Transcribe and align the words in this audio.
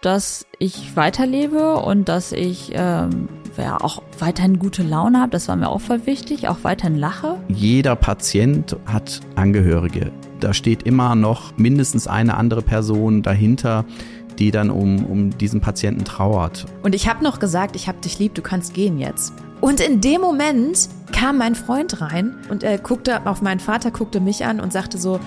dass 0.00 0.46
ich 0.58 0.96
weiterlebe 0.96 1.76
und 1.76 2.08
dass 2.08 2.32
ich 2.32 2.70
ähm, 2.74 3.28
ja 3.56 3.80
auch 3.80 4.02
weiterhin 4.18 4.58
gute 4.58 4.82
Laune 4.82 5.20
habe. 5.20 5.30
Das 5.30 5.48
war 5.48 5.56
mir 5.56 5.68
auch 5.68 5.80
voll 5.80 6.06
wichtig, 6.06 6.48
auch 6.48 6.58
weiterhin 6.62 6.96
lache. 6.96 7.38
Jeder 7.48 7.96
Patient 7.96 8.76
hat 8.86 9.20
Angehörige. 9.34 10.12
Da 10.40 10.54
steht 10.54 10.84
immer 10.84 11.14
noch 11.14 11.56
mindestens 11.56 12.06
eine 12.06 12.36
andere 12.36 12.62
Person 12.62 13.22
dahinter, 13.22 13.84
die 14.38 14.52
dann 14.52 14.70
um, 14.70 15.04
um 15.04 15.36
diesen 15.36 15.60
Patienten 15.60 16.04
trauert. 16.04 16.66
Und 16.82 16.94
ich 16.94 17.08
habe 17.08 17.24
noch 17.24 17.40
gesagt, 17.40 17.74
ich 17.74 17.88
habe 17.88 17.98
dich 17.98 18.20
lieb, 18.20 18.34
du 18.34 18.42
kannst 18.42 18.74
gehen 18.74 18.98
jetzt. 18.98 19.32
Und 19.60 19.80
in 19.80 20.00
dem 20.00 20.20
Moment 20.20 20.88
kam 21.12 21.38
mein 21.38 21.56
Freund 21.56 22.00
rein 22.00 22.36
und 22.48 22.62
er 22.62 22.78
guckte 22.78 23.26
auf 23.26 23.42
meinen 23.42 23.58
Vater, 23.58 23.90
guckte 23.90 24.20
mich 24.20 24.44
an 24.44 24.60
und 24.60 24.72
sagte 24.72 24.98
so, 24.98 25.18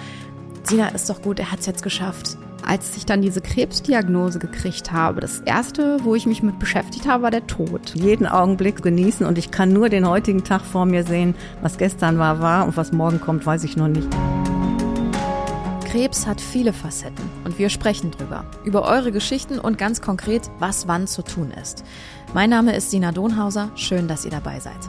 Sina, 0.63 0.87
ist 0.89 1.09
doch 1.09 1.21
gut, 1.21 1.39
er 1.39 1.51
hat 1.51 1.59
es 1.59 1.65
jetzt 1.65 1.83
geschafft. 1.83 2.37
Als 2.65 2.95
ich 2.95 3.05
dann 3.05 3.21
diese 3.21 3.41
Krebsdiagnose 3.41 4.39
gekriegt 4.39 4.91
habe, 4.91 5.19
das 5.21 5.39
erste, 5.39 5.97
wo 6.03 6.15
ich 6.15 6.25
mich 6.25 6.43
mit 6.43 6.59
beschäftigt 6.59 7.07
habe, 7.07 7.23
war 7.23 7.31
der 7.31 7.47
Tod. 7.47 7.93
Jeden 7.95 8.27
Augenblick 8.27 8.81
genießen 8.81 9.25
und 9.25 9.37
ich 9.37 9.51
kann 9.51 9.73
nur 9.73 9.89
den 9.89 10.07
heutigen 10.07 10.43
Tag 10.43 10.61
vor 10.61 10.85
mir 10.85 11.03
sehen. 11.03 11.35
Was 11.61 11.77
gestern 11.77 12.17
war, 12.19 12.39
war 12.39 12.65
und 12.65 12.77
was 12.77 12.91
morgen 12.91 13.19
kommt, 13.19 13.45
weiß 13.45 13.63
ich 13.63 13.77
noch 13.77 13.87
nicht. 13.87 14.07
Krebs 15.91 16.25
hat 16.25 16.39
viele 16.39 16.71
Facetten 16.71 17.29
und 17.43 17.59
wir 17.59 17.69
sprechen 17.69 18.11
drüber. 18.11 18.45
Über 18.63 18.83
eure 18.83 19.11
Geschichten 19.11 19.59
und 19.59 19.77
ganz 19.77 19.99
konkret, 19.99 20.49
was 20.59 20.87
wann 20.87 21.05
zu 21.05 21.21
tun 21.21 21.51
ist. 21.61 21.83
Mein 22.33 22.49
Name 22.49 22.73
ist 22.75 22.91
Sina 22.91 23.11
Donhauser. 23.11 23.71
Schön, 23.75 24.07
dass 24.07 24.23
ihr 24.23 24.31
dabei 24.31 24.61
seid. 24.61 24.79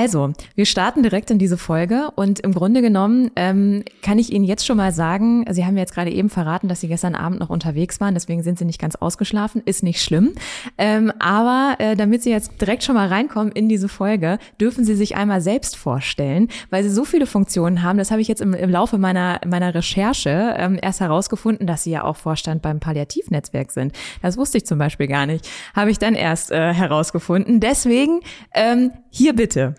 Also, 0.00 0.32
wir 0.54 0.64
starten 0.64 1.02
direkt 1.02 1.30
in 1.30 1.38
diese 1.38 1.58
Folge 1.58 2.10
und 2.16 2.40
im 2.40 2.54
Grunde 2.54 2.80
genommen 2.80 3.30
ähm, 3.36 3.84
kann 4.00 4.18
ich 4.18 4.32
Ihnen 4.32 4.46
jetzt 4.46 4.64
schon 4.64 4.78
mal 4.78 4.92
sagen, 4.92 5.44
Sie 5.50 5.66
haben 5.66 5.74
mir 5.74 5.80
jetzt 5.80 5.92
gerade 5.92 6.10
eben 6.10 6.30
verraten, 6.30 6.68
dass 6.68 6.80
Sie 6.80 6.88
gestern 6.88 7.14
Abend 7.14 7.38
noch 7.38 7.50
unterwegs 7.50 8.00
waren, 8.00 8.14
deswegen 8.14 8.42
sind 8.42 8.58
Sie 8.58 8.64
nicht 8.64 8.80
ganz 8.80 8.96
ausgeschlafen, 8.96 9.60
ist 9.62 9.82
nicht 9.82 10.02
schlimm. 10.02 10.32
Ähm, 10.78 11.12
aber 11.18 11.74
äh, 11.80 11.96
damit 11.96 12.22
Sie 12.22 12.30
jetzt 12.30 12.62
direkt 12.62 12.82
schon 12.82 12.94
mal 12.94 13.08
reinkommen 13.08 13.52
in 13.52 13.68
diese 13.68 13.90
Folge, 13.90 14.38
dürfen 14.58 14.86
Sie 14.86 14.94
sich 14.94 15.16
einmal 15.16 15.42
selbst 15.42 15.76
vorstellen, 15.76 16.48
weil 16.70 16.82
Sie 16.82 16.88
so 16.88 17.04
viele 17.04 17.26
Funktionen 17.26 17.82
haben. 17.82 17.98
Das 17.98 18.10
habe 18.10 18.22
ich 18.22 18.28
jetzt 18.28 18.40
im, 18.40 18.54
im 18.54 18.70
Laufe 18.70 18.96
meiner, 18.96 19.38
meiner 19.46 19.74
Recherche 19.74 20.54
ähm, 20.56 20.78
erst 20.80 21.00
herausgefunden, 21.00 21.66
dass 21.66 21.84
Sie 21.84 21.90
ja 21.90 22.04
auch 22.04 22.16
Vorstand 22.16 22.62
beim 22.62 22.80
Palliativnetzwerk 22.80 23.70
sind. 23.70 23.92
Das 24.22 24.38
wusste 24.38 24.56
ich 24.56 24.64
zum 24.64 24.78
Beispiel 24.78 25.08
gar 25.08 25.26
nicht. 25.26 25.46
Habe 25.76 25.90
ich 25.90 25.98
dann 25.98 26.14
erst 26.14 26.52
äh, 26.52 26.72
herausgefunden. 26.72 27.60
Deswegen 27.60 28.20
ähm, 28.54 28.92
hier 29.10 29.34
bitte. 29.34 29.74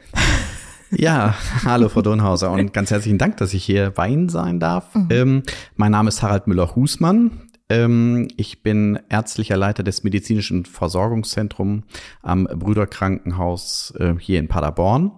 Ja, 0.94 1.36
hallo 1.64 1.88
Frau 1.88 2.02
Donhauser 2.02 2.52
und 2.52 2.74
ganz 2.74 2.92
herzlichen 2.92 3.18
Dank, 3.18 3.38
dass 3.38 3.54
ich 3.54 3.64
hier 3.64 3.92
bei 3.92 4.10
Ihnen 4.10 4.28
sein 4.28 4.60
darf. 4.60 4.94
Mhm. 4.94 5.08
Ähm, 5.10 5.44
mein 5.78 5.94
Name 5.94 6.10
ist 6.10 6.22
Harald 6.22 6.48
Müller-Husmann. 6.48 7.50
Ähm, 7.70 8.28
ich 8.36 8.62
bin 8.62 9.00
ärztlicher 9.08 9.56
Leiter 9.56 9.84
des 9.84 10.04
medizinischen 10.04 10.66
Versorgungszentrums 10.66 11.84
am 12.22 12.44
Brüderkrankenhaus 12.44 13.94
äh, 13.98 14.16
hier 14.20 14.40
in 14.40 14.50
Paderborn. 14.50 15.14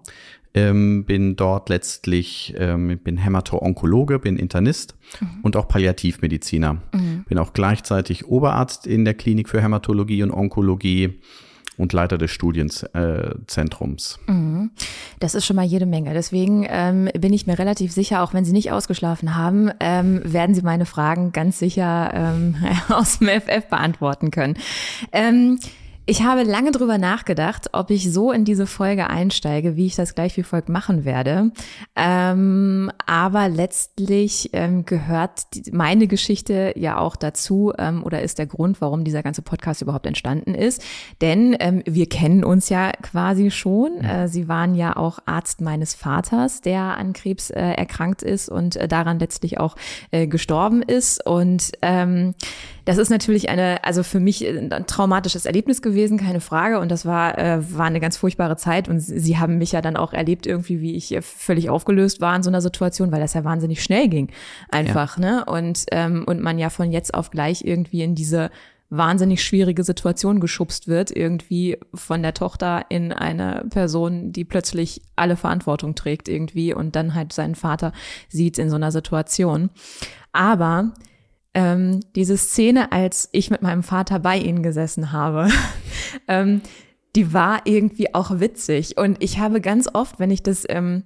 Ähm, 0.53 1.05
bin 1.05 1.35
dort 1.35 1.69
letztlich, 1.69 2.53
ähm, 2.55 2.99
bin 3.03 3.17
Hämato-Onkologe, 3.17 4.19
bin 4.19 4.37
Internist 4.37 4.95
mhm. 5.19 5.39
und 5.41 5.55
auch 5.55 5.67
Palliativmediziner. 5.67 6.73
Mhm. 6.93 7.25
Bin 7.27 7.39
auch 7.39 7.53
gleichzeitig 7.53 8.27
Oberarzt 8.27 8.85
in 8.85 9.03
der 9.03 9.15
Klinik 9.15 9.49
für 9.49 9.59
Hämatologie 9.59 10.21
und 10.21 10.29
Onkologie 10.29 11.19
und 11.77 11.93
Leiter 11.93 12.17
des 12.17 12.31
Studienzentrums. 12.31 14.19
Mhm. 14.27 14.71
Das 15.19 15.35
ist 15.35 15.45
schon 15.45 15.55
mal 15.55 15.65
jede 15.65 15.85
Menge. 15.85 16.13
Deswegen 16.13 16.65
ähm, 16.69 17.09
bin 17.17 17.33
ich 17.33 17.47
mir 17.47 17.57
relativ 17.57 17.91
sicher, 17.91 18.23
auch 18.23 18.33
wenn 18.33 18.45
Sie 18.45 18.53
nicht 18.53 18.71
ausgeschlafen 18.71 19.35
haben, 19.35 19.71
ähm, 19.79 20.21
werden 20.23 20.55
Sie 20.55 20.61
meine 20.61 20.85
Fragen 20.85 21.31
ganz 21.31 21.59
sicher 21.59 22.11
ähm, 22.13 22.55
aus 22.89 23.19
dem 23.19 23.27
FF 23.27 23.67
beantworten 23.69 24.31
können. 24.31 24.57
Ich 26.05 26.21
habe 26.21 26.43
lange 26.43 26.71
drüber 26.71 26.97
nachgedacht, 26.97 27.69
ob 27.71 27.89
ich 27.89 28.11
so 28.11 28.33
in 28.33 28.43
diese 28.43 28.67
Folge 28.67 29.09
einsteige, 29.09 29.77
wie 29.77 29.85
ich 29.85 29.95
das 29.95 30.15
gleich 30.15 30.35
wie 30.35 30.43
folgt 30.43 30.67
machen 30.67 31.05
werde. 31.05 31.51
Ähm, 31.95 32.91
aber 33.05 33.47
letztlich 33.47 34.49
ähm, 34.51 34.85
gehört 34.85 35.53
die, 35.53 35.71
meine 35.71 36.07
Geschichte 36.07 36.73
ja 36.75 36.97
auch 36.97 37.15
dazu 37.15 37.71
ähm, 37.77 38.03
oder 38.03 38.21
ist 38.21 38.37
der 38.37 38.47
Grund, 38.47 38.81
warum 38.81 39.05
dieser 39.05 39.23
ganze 39.23 39.43
Podcast 39.43 39.81
überhaupt 39.81 40.05
entstanden 40.05 40.55
ist. 40.55 40.83
Denn 41.21 41.55
ähm, 41.61 41.83
wir 41.85 42.09
kennen 42.09 42.43
uns 42.43 42.67
ja 42.67 42.91
quasi 43.01 43.49
schon. 43.49 44.01
Äh, 44.01 44.27
Sie 44.27 44.49
waren 44.49 44.75
ja 44.75 44.97
auch 44.97 45.19
Arzt 45.25 45.61
meines 45.61 45.95
Vaters, 45.95 46.59
der 46.59 46.97
an 46.97 47.13
Krebs 47.13 47.49
äh, 47.49 47.61
erkrankt 47.61 48.23
ist 48.23 48.49
und 48.49 48.75
äh, 48.75 48.89
daran 48.89 49.19
letztlich 49.19 49.57
auch 49.57 49.77
äh, 50.11 50.27
gestorben 50.27 50.81
ist. 50.81 51.25
Und 51.25 51.71
ähm, 51.81 52.35
das 52.85 52.97
ist 52.97 53.09
natürlich 53.09 53.49
eine, 53.49 53.83
also 53.83 54.03
für 54.03 54.19
mich 54.19 54.45
ein 54.45 54.69
traumatisches 54.87 55.45
Erlebnis 55.45 55.81
gewesen, 55.81 56.17
keine 56.17 56.41
Frage. 56.41 56.79
Und 56.79 56.89
das 56.89 57.05
war, 57.05 57.37
äh, 57.37 57.59
war 57.75 57.85
eine 57.85 57.99
ganz 57.99 58.17
furchtbare 58.17 58.57
Zeit. 58.57 58.89
Und 58.89 58.99
sie 58.99 59.37
haben 59.37 59.57
mich 59.57 59.71
ja 59.71 59.81
dann 59.81 59.95
auch 59.95 60.13
erlebt, 60.13 60.45
irgendwie, 60.45 60.81
wie 60.81 60.95
ich 60.95 61.17
völlig 61.21 61.69
aufgelöst 61.69 62.19
war 62.19 62.35
in 62.35 62.43
so 62.43 62.49
einer 62.49 62.61
Situation, 62.61 63.11
weil 63.11 63.21
das 63.21 63.33
ja 63.33 63.43
wahnsinnig 63.43 63.83
schnell 63.83 64.09
ging. 64.09 64.29
Einfach, 64.69 65.17
ja. 65.17 65.23
ne? 65.23 65.45
Und, 65.45 65.85
ähm, 65.91 66.23
und 66.25 66.41
man 66.41 66.59
ja 66.59 66.69
von 66.69 66.91
jetzt 66.91 67.13
auf 67.13 67.31
gleich 67.31 67.63
irgendwie 67.63 68.03
in 68.03 68.15
diese 68.15 68.49
wahnsinnig 68.89 69.43
schwierige 69.43 69.83
Situation 69.83 70.39
geschubst 70.39 70.87
wird, 70.87 71.09
irgendwie 71.09 71.79
von 71.95 72.21
der 72.21 72.35
Tochter 72.35 72.85
in 72.89 73.11
eine 73.11 73.65
Person, 73.69 74.31
die 74.31 74.45
plötzlich 74.45 75.01
alle 75.15 75.35
Verantwortung 75.35 75.95
trägt 75.95 76.27
irgendwie 76.27 76.73
und 76.73 76.95
dann 76.95 77.15
halt 77.15 77.33
seinen 77.33 77.55
Vater 77.55 77.91
sieht 78.29 78.59
in 78.59 78.69
so 78.69 78.75
einer 78.75 78.91
Situation. 78.91 79.71
Aber 80.31 80.93
ähm, 81.53 81.99
diese 82.15 82.37
Szene, 82.37 82.91
als 82.91 83.29
ich 83.31 83.51
mit 83.51 83.61
meinem 83.61 83.83
Vater 83.83 84.19
bei 84.19 84.37
ihnen 84.37 84.63
gesessen 84.63 85.11
habe, 85.11 85.49
ähm, 86.27 86.61
die 87.15 87.33
war 87.33 87.61
irgendwie 87.65 88.13
auch 88.13 88.39
witzig. 88.39 88.97
Und 88.97 89.23
ich 89.23 89.39
habe 89.39 89.61
ganz 89.61 89.87
oft, 89.93 90.19
wenn 90.19 90.31
ich 90.31 90.41
das 90.41 90.65
ähm, 90.67 91.03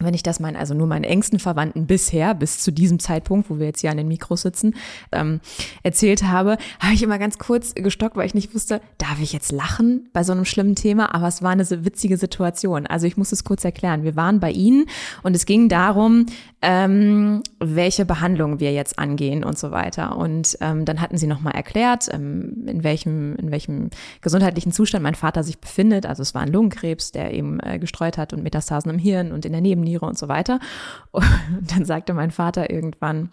wenn 0.00 0.14
ich 0.14 0.24
das 0.24 0.40
meine, 0.40 0.58
also 0.58 0.74
nur 0.74 0.88
meinen 0.88 1.04
engsten 1.04 1.38
Verwandten 1.38 1.86
bisher, 1.86 2.34
bis 2.34 2.58
zu 2.58 2.72
diesem 2.72 2.98
Zeitpunkt, 2.98 3.48
wo 3.48 3.58
wir 3.58 3.66
jetzt 3.66 3.80
hier 3.80 3.90
an 3.90 3.96
den 3.96 4.08
Mikros 4.08 4.42
sitzen, 4.42 4.74
ähm, 5.12 5.40
erzählt 5.82 6.24
habe, 6.24 6.58
habe 6.80 6.94
ich 6.94 7.02
immer 7.02 7.18
ganz 7.18 7.38
kurz 7.38 7.74
gestockt, 7.74 8.16
weil 8.16 8.26
ich 8.26 8.34
nicht 8.34 8.54
wusste, 8.54 8.80
darf 8.98 9.20
ich 9.20 9.32
jetzt 9.32 9.52
lachen 9.52 10.08
bei 10.12 10.24
so 10.24 10.32
einem 10.32 10.44
schlimmen 10.44 10.74
Thema? 10.74 11.14
Aber 11.14 11.28
es 11.28 11.42
war 11.42 11.50
eine 11.50 11.64
witzige 11.84 12.16
Situation. 12.16 12.86
Also 12.86 13.06
ich 13.06 13.16
muss 13.16 13.30
es 13.30 13.44
kurz 13.44 13.64
erklären. 13.64 14.02
Wir 14.02 14.16
waren 14.16 14.40
bei 14.40 14.50
Ihnen 14.50 14.86
und 15.22 15.36
es 15.36 15.46
ging 15.46 15.68
darum, 15.68 16.26
ähm, 16.66 17.42
welche 17.60 18.06
Behandlung 18.06 18.58
wir 18.58 18.72
jetzt 18.72 18.98
angehen 18.98 19.44
und 19.44 19.58
so 19.58 19.70
weiter. 19.70 20.16
Und 20.16 20.56
ähm, 20.62 20.86
dann 20.86 21.02
hatten 21.02 21.18
Sie 21.18 21.26
nochmal 21.26 21.54
erklärt, 21.54 22.08
ähm, 22.10 22.64
in 22.66 22.82
welchem, 22.82 23.36
in 23.36 23.50
welchem 23.50 23.90
gesundheitlichen 24.22 24.72
Zustand 24.72 25.02
mein 25.02 25.14
Vater 25.14 25.42
sich 25.42 25.58
befindet. 25.58 26.06
Also 26.06 26.22
es 26.22 26.34
war 26.34 26.40
ein 26.40 26.50
Lungenkrebs, 26.50 27.12
der 27.12 27.34
eben 27.34 27.60
äh, 27.60 27.78
gestreut 27.78 28.16
hat 28.16 28.32
und 28.32 28.42
Metastasen 28.42 28.90
im 28.90 28.98
Hirn 28.98 29.30
und 29.30 29.44
in 29.44 29.52
der 29.52 29.60
Neben 29.60 29.82
Nebenniere 29.82 30.06
und 30.06 30.18
so 30.18 30.28
weiter. 30.28 30.58
Und 31.12 31.70
dann 31.70 31.84
sagte 31.84 32.14
mein 32.14 32.30
Vater 32.30 32.70
irgendwann, 32.70 33.30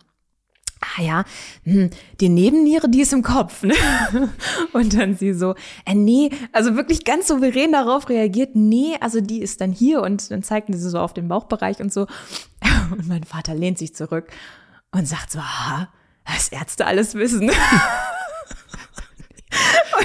ah 0.82 1.02
ja, 1.02 1.24
hm, 1.64 1.90
die 2.20 2.30
Nebenniere, 2.30 2.90
die 2.90 3.02
ist 3.02 3.14
im 3.14 3.24
Kopf. 3.24 3.64
Ne? 3.64 3.76
Und 4.74 4.98
dann 4.98 5.16
sie 5.16 5.34
so, 5.34 5.56
äh, 5.86 5.94
nee, 5.94 6.32
also 6.52 6.76
wirklich 6.76 7.06
ganz 7.06 7.28
souverän 7.28 7.72
darauf 7.72 8.10
reagiert, 8.10 8.56
nee, 8.56 8.96
also 9.00 9.22
die 9.22 9.42
ist 9.42 9.62
dann 9.62 9.72
hier 9.72 10.02
und 10.02 10.32
dann 10.32 10.44
zeigten 10.44 10.74
sie 10.74 10.90
so 10.90 11.00
auf 11.00 11.14
den 11.14 11.28
Bauchbereich 11.28 11.80
und 11.80 11.94
so. 11.94 12.08
Und 12.92 13.08
mein 13.08 13.24
Vater 13.24 13.56
lehnt 13.56 13.78
sich 13.78 13.96
zurück 13.96 14.28
und 14.92 15.08
sagt 15.08 15.32
so, 15.32 15.40
aha, 15.40 15.88
was 16.26 16.50
Ärzte 16.50 16.86
alles 16.86 17.16
wissen. 17.16 17.50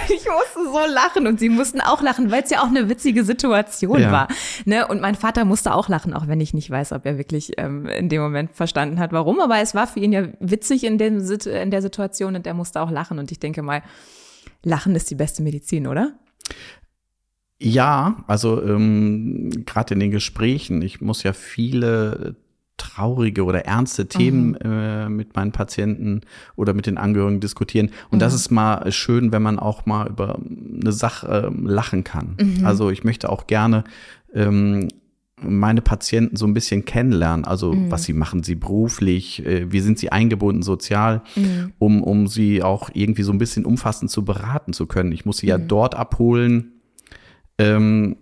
Ich 0.08 0.26
musste 0.26 0.72
so 0.72 0.92
lachen 0.92 1.26
und 1.26 1.38
sie 1.38 1.48
mussten 1.48 1.80
auch 1.80 2.02
lachen, 2.02 2.30
weil 2.30 2.42
es 2.42 2.50
ja 2.50 2.60
auch 2.62 2.68
eine 2.68 2.88
witzige 2.88 3.24
Situation 3.24 4.00
ja. 4.00 4.12
war. 4.12 4.28
Ne? 4.64 4.86
Und 4.86 5.00
mein 5.00 5.14
Vater 5.14 5.44
musste 5.44 5.74
auch 5.74 5.88
lachen, 5.88 6.14
auch 6.14 6.26
wenn 6.28 6.40
ich 6.40 6.54
nicht 6.54 6.70
weiß, 6.70 6.92
ob 6.92 7.06
er 7.06 7.18
wirklich 7.18 7.52
ähm, 7.58 7.86
in 7.86 8.08
dem 8.08 8.22
Moment 8.22 8.52
verstanden 8.54 8.98
hat, 8.98 9.12
warum. 9.12 9.40
Aber 9.40 9.58
es 9.58 9.74
war 9.74 9.86
für 9.86 10.00
ihn 10.00 10.12
ja 10.12 10.28
witzig 10.40 10.84
in, 10.84 10.98
dem, 10.98 11.18
in 11.20 11.70
der 11.70 11.82
Situation 11.82 12.36
und 12.36 12.46
er 12.46 12.54
musste 12.54 12.80
auch 12.80 12.90
lachen. 12.90 13.18
Und 13.18 13.32
ich 13.32 13.40
denke 13.40 13.62
mal, 13.62 13.82
Lachen 14.62 14.94
ist 14.94 15.10
die 15.10 15.14
beste 15.14 15.42
Medizin, 15.42 15.86
oder? 15.86 16.18
Ja, 17.58 18.24
also 18.26 18.62
ähm, 18.62 19.64
gerade 19.64 19.94
in 19.94 20.00
den 20.00 20.10
Gesprächen, 20.10 20.82
ich 20.82 21.00
muss 21.00 21.22
ja 21.22 21.32
viele 21.32 22.36
traurige 22.76 23.44
oder 23.44 23.64
ernste 23.64 24.06
Themen 24.06 24.50
mhm. 24.50 24.58
äh, 24.62 25.08
mit 25.08 25.34
meinen 25.34 25.52
Patienten 25.52 26.22
oder 26.56 26.74
mit 26.74 26.86
den 26.86 26.98
Angehörigen 26.98 27.40
diskutieren. 27.40 27.90
Und 28.10 28.18
mhm. 28.18 28.20
das 28.20 28.34
ist 28.34 28.50
mal 28.50 28.90
schön, 28.92 29.32
wenn 29.32 29.42
man 29.42 29.58
auch 29.58 29.86
mal 29.86 30.08
über 30.08 30.38
eine 30.38 30.92
Sache 30.92 31.50
äh, 31.50 31.66
lachen 31.68 32.04
kann. 32.04 32.36
Mhm. 32.40 32.66
Also 32.66 32.90
ich 32.90 33.04
möchte 33.04 33.30
auch 33.30 33.46
gerne 33.46 33.84
ähm, 34.34 34.88
meine 35.40 35.82
Patienten 35.82 36.36
so 36.36 36.46
ein 36.46 36.54
bisschen 36.54 36.84
kennenlernen. 36.84 37.44
Also 37.44 37.72
mhm. 37.72 37.90
was 37.90 38.04
sie 38.04 38.12
machen, 38.12 38.42
sie 38.42 38.54
beruflich, 38.54 39.44
äh, 39.44 39.70
wie 39.70 39.80
sind 39.80 39.98
sie 39.98 40.12
eingebunden 40.12 40.62
sozial, 40.62 41.22
mhm. 41.34 41.72
um, 41.78 42.02
um 42.02 42.26
sie 42.26 42.62
auch 42.62 42.90
irgendwie 42.92 43.22
so 43.22 43.32
ein 43.32 43.38
bisschen 43.38 43.64
umfassend 43.64 44.10
zu 44.10 44.24
beraten 44.24 44.72
zu 44.72 44.86
können. 44.86 45.12
Ich 45.12 45.24
muss 45.24 45.38
sie 45.38 45.46
ja 45.46 45.58
mhm. 45.58 45.68
dort 45.68 45.94
abholen. 45.94 46.72
Ähm, 47.58 48.16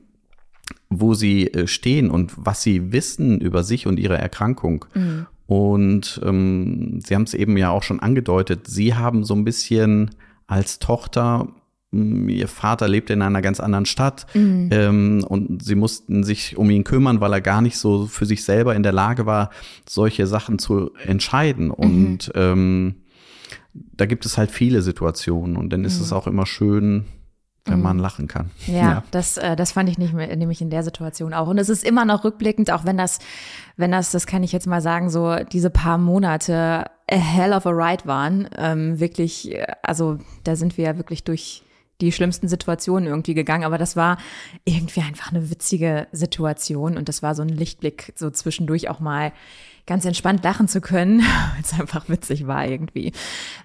wo 1.00 1.14
sie 1.14 1.48
äh, 1.48 1.66
stehen 1.66 2.10
und 2.10 2.32
was 2.36 2.62
sie 2.62 2.92
wissen 2.92 3.40
über 3.40 3.62
sich 3.62 3.86
und 3.86 3.98
ihre 3.98 4.18
Erkrankung. 4.18 4.84
Mhm. 4.94 5.26
Und 5.46 6.20
ähm, 6.24 7.00
Sie 7.04 7.14
haben 7.14 7.24
es 7.24 7.34
eben 7.34 7.56
ja 7.58 7.70
auch 7.70 7.82
schon 7.82 8.00
angedeutet, 8.00 8.66
Sie 8.66 8.94
haben 8.94 9.24
so 9.24 9.34
ein 9.34 9.44
bisschen 9.44 10.10
als 10.46 10.78
Tochter 10.78 11.48
ihr 11.94 12.48
Vater 12.48 12.88
lebte 12.88 13.12
in 13.12 13.22
einer 13.22 13.42
ganz 13.42 13.60
anderen 13.60 13.86
Stadt 13.86 14.26
mhm. 14.34 14.68
ähm, 14.72 15.24
und 15.28 15.62
sie 15.62 15.74
mussten 15.74 16.24
sich 16.24 16.56
um 16.56 16.68
ihn 16.70 16.84
kümmern, 16.84 17.20
weil 17.20 17.32
er 17.32 17.40
gar 17.40 17.62
nicht 17.62 17.78
so 17.78 18.06
für 18.06 18.26
sich 18.26 18.44
selber 18.44 18.74
in 18.74 18.82
der 18.82 18.92
Lage 18.92 19.26
war, 19.26 19.50
solche 19.88 20.26
Sachen 20.26 20.58
zu 20.58 20.90
entscheiden. 21.06 21.66
Mhm. 21.66 21.72
Und 21.72 22.32
ähm, 22.34 22.94
da 23.72 24.06
gibt 24.06 24.26
es 24.26 24.38
halt 24.38 24.50
viele 24.50 24.82
Situationen 24.82 25.56
und 25.56 25.72
dann 25.72 25.84
ist 25.84 25.98
mhm. 25.98 26.04
es 26.04 26.12
auch 26.12 26.26
immer 26.26 26.46
schön, 26.46 27.04
wenn 27.66 27.80
man 27.80 27.96
mhm. 27.96 28.02
lachen 28.02 28.28
kann. 28.28 28.50
Ja, 28.66 28.74
ja, 28.74 29.04
Das, 29.10 29.36
äh, 29.36 29.56
das 29.56 29.72
fand 29.72 29.88
ich 29.88 29.98
nicht 29.98 30.12
mehr, 30.12 30.34
nämlich 30.36 30.60
in 30.60 30.70
der 30.70 30.82
Situation 30.82 31.32
auch. 31.32 31.48
Und 31.48 31.58
es 31.58 31.68
ist 31.68 31.84
immer 31.84 32.04
noch 32.04 32.24
rückblickend, 32.24 32.70
auch 32.70 32.84
wenn 32.84 32.98
das, 32.98 33.20
wenn 33.76 33.90
das, 33.90 34.10
das 34.10 34.26
kann 34.26 34.42
ich 34.42 34.52
jetzt 34.52 34.66
mal 34.66 34.82
sagen, 34.82 35.08
so 35.08 35.36
diese 35.50 35.70
paar 35.70 35.98
Monate 35.98 36.84
a 37.10 37.16
hell 37.16 37.52
of 37.52 37.66
a 37.66 37.70
ride 37.70 38.04
waren. 38.06 38.48
Ähm, 38.56 39.00
wirklich, 39.00 39.52
äh, 39.52 39.66
also 39.82 40.18
da 40.44 40.56
sind 40.56 40.76
wir 40.76 40.84
ja 40.84 40.96
wirklich 40.96 41.24
durch 41.24 41.62
die 42.00 42.12
schlimmsten 42.12 42.48
Situationen 42.48 43.08
irgendwie 43.08 43.34
gegangen, 43.34 43.64
aber 43.64 43.78
das 43.78 43.96
war 43.96 44.18
irgendwie 44.64 45.00
einfach 45.00 45.30
eine 45.30 45.50
witzige 45.50 46.08
Situation 46.12 46.96
und 46.96 47.08
das 47.08 47.22
war 47.22 47.34
so 47.34 47.42
ein 47.42 47.48
Lichtblick, 47.48 48.12
so 48.16 48.30
zwischendurch 48.30 48.88
auch 48.88 49.00
mal 49.00 49.32
ganz 49.86 50.04
entspannt 50.04 50.42
lachen 50.42 50.66
zu 50.66 50.80
können, 50.80 51.20
weil 51.54 51.62
es 51.62 51.78
einfach 51.78 52.08
witzig 52.08 52.46
war 52.46 52.66
irgendwie. 52.66 53.12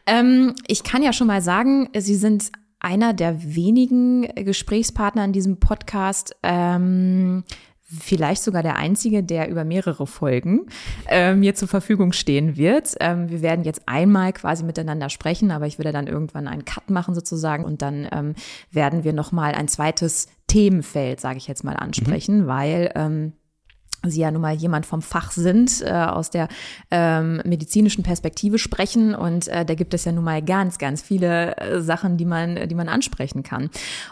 Ähm, 0.05 0.55
ich 0.67 0.83
kann 0.83 1.01
ja 1.01 1.11
schon 1.11 1.27
mal 1.27 1.41
sagen, 1.41 1.89
Sie 1.97 2.15
sind 2.15 2.51
einer 2.79 3.13
der 3.13 3.55
wenigen 3.55 4.23
Gesprächspartner 4.35 5.25
in 5.25 5.33
diesem 5.33 5.59
Podcast, 5.59 6.35
ähm, 6.43 7.43
vielleicht 7.89 8.43
sogar 8.43 8.61
der 8.61 8.75
einzige, 8.75 9.23
der 9.23 9.49
über 9.49 9.63
mehrere 9.63 10.05
Folgen 10.05 10.67
äh, 11.07 11.33
mir 11.33 11.55
zur 11.55 11.67
Verfügung 11.67 12.11
stehen 12.11 12.55
wird. 12.55 12.95
Ähm, 12.99 13.29
wir 13.29 13.41
werden 13.41 13.65
jetzt 13.65 13.81
einmal 13.87 14.31
quasi 14.31 14.63
miteinander 14.63 15.09
sprechen, 15.09 15.49
aber 15.49 15.65
ich 15.65 15.79
würde 15.79 15.91
dann 15.91 16.07
irgendwann 16.07 16.47
einen 16.47 16.65
Cut 16.65 16.89
machen 16.89 17.15
sozusagen 17.15 17.65
und 17.65 17.81
dann 17.81 18.07
ähm, 18.11 18.35
werden 18.71 19.03
wir 19.03 19.13
noch 19.13 19.31
mal 19.31 19.53
ein 19.53 19.67
zweites 19.67 20.27
Themenfeld, 20.47 21.19
sage 21.19 21.37
ich 21.37 21.47
jetzt 21.47 21.63
mal, 21.63 21.75
ansprechen, 21.75 22.43
mhm. 22.43 22.47
weil 22.47 22.91
ähm, 22.95 23.33
Sie 24.05 24.21
ja 24.21 24.31
nun 24.31 24.41
mal 24.41 24.55
jemand 24.55 24.85
vom 24.85 25.01
Fach 25.01 25.31
sind, 25.31 25.81
äh, 25.81 25.91
aus 25.91 26.29
der 26.29 26.47
ähm, 26.91 27.41
medizinischen 27.45 28.03
Perspektive 28.03 28.57
sprechen 28.57 29.13
und 29.13 29.47
äh, 29.47 29.65
da 29.65 29.75
gibt 29.75 29.93
es 29.93 30.05
ja 30.05 30.11
nun 30.11 30.23
mal 30.23 30.41
ganz, 30.41 30.77
ganz 30.77 31.01
viele 31.01 31.57
äh, 31.57 31.81
Sachen, 31.81 32.17
die 32.17 32.25
man, 32.25 32.67
die 32.67 32.75
man 32.75 32.89
ansprechen 32.89 33.43
kann. 33.43 33.69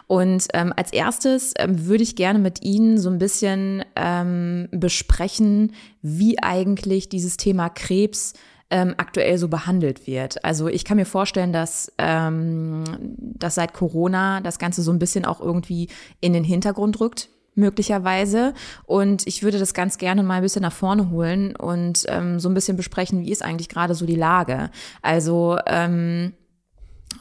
Und 0.07 0.48
ähm, 0.54 0.74
als 0.75 0.92
erstes 0.92 1.54
ähm, 1.57 1.86
würde 1.86 2.04
ich 2.04 2.16
gerne 2.16 2.39
mit 2.39 2.63
Ihnen 2.63 2.98
so 2.98 3.10
ein 3.10 3.18
bisschen 3.18 3.84
ähm, 3.95 4.68
besprechen, 4.72 5.74
wie 6.01 6.42
eigentlich 6.42 7.10
dieses 7.10 7.38
Thema 7.38 7.69
Krebs 7.69 8.33
ähm, 8.69 8.95
aktuell 8.98 9.38
so 9.38 9.48
behandelt 9.48 10.07
wird. 10.07 10.44
Also 10.44 10.68
ich 10.68 10.83
kann 10.83 10.98
mir 10.98 11.06
vorstellen, 11.06 11.54
dass, 11.54 11.92
ähm, 11.98 12.83
dass 13.07 13.56
seit 13.56 13.74
Corona 13.74 14.42
das 14.42 14.60
Ganze 14.60 14.81
so 14.81 14.92
ein 14.92 15.00
bisschen 15.00 15.25
auch 15.25 15.40
irgendwie 15.40 15.88
in 16.19 16.33
den 16.33 16.44
Hintergrund 16.44 17.00
rückt 17.00 17.30
möglicherweise. 17.57 18.54
Und 18.86 19.25
ich 19.27 19.44
würde 19.44 19.59
das 19.59 19.74
ganz 19.74 19.98
gerne 19.98 20.24
mal 20.24 20.36
ein 20.36 20.42
bisschen 20.44 20.62
nach 20.62 20.74
vorne 20.74 21.09
holen 21.09 21.56
und 21.56 22.06
ähm, 22.07 22.39
so 22.39 22.50
ein 22.50 22.54
bisschen 22.54 22.77
besprechen, 22.77 23.21
wie 23.21 23.31
ist 23.31 23.44
eigentlich 23.44 23.69
gerade 23.69 23.95
so 23.95 24.06
die 24.06 24.15
Lage. 24.15 24.69
Also 25.01 25.57
ähm, 25.65 26.33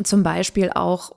zum 0.03 0.23
Beispiel 0.23 0.71
auch, 0.75 1.12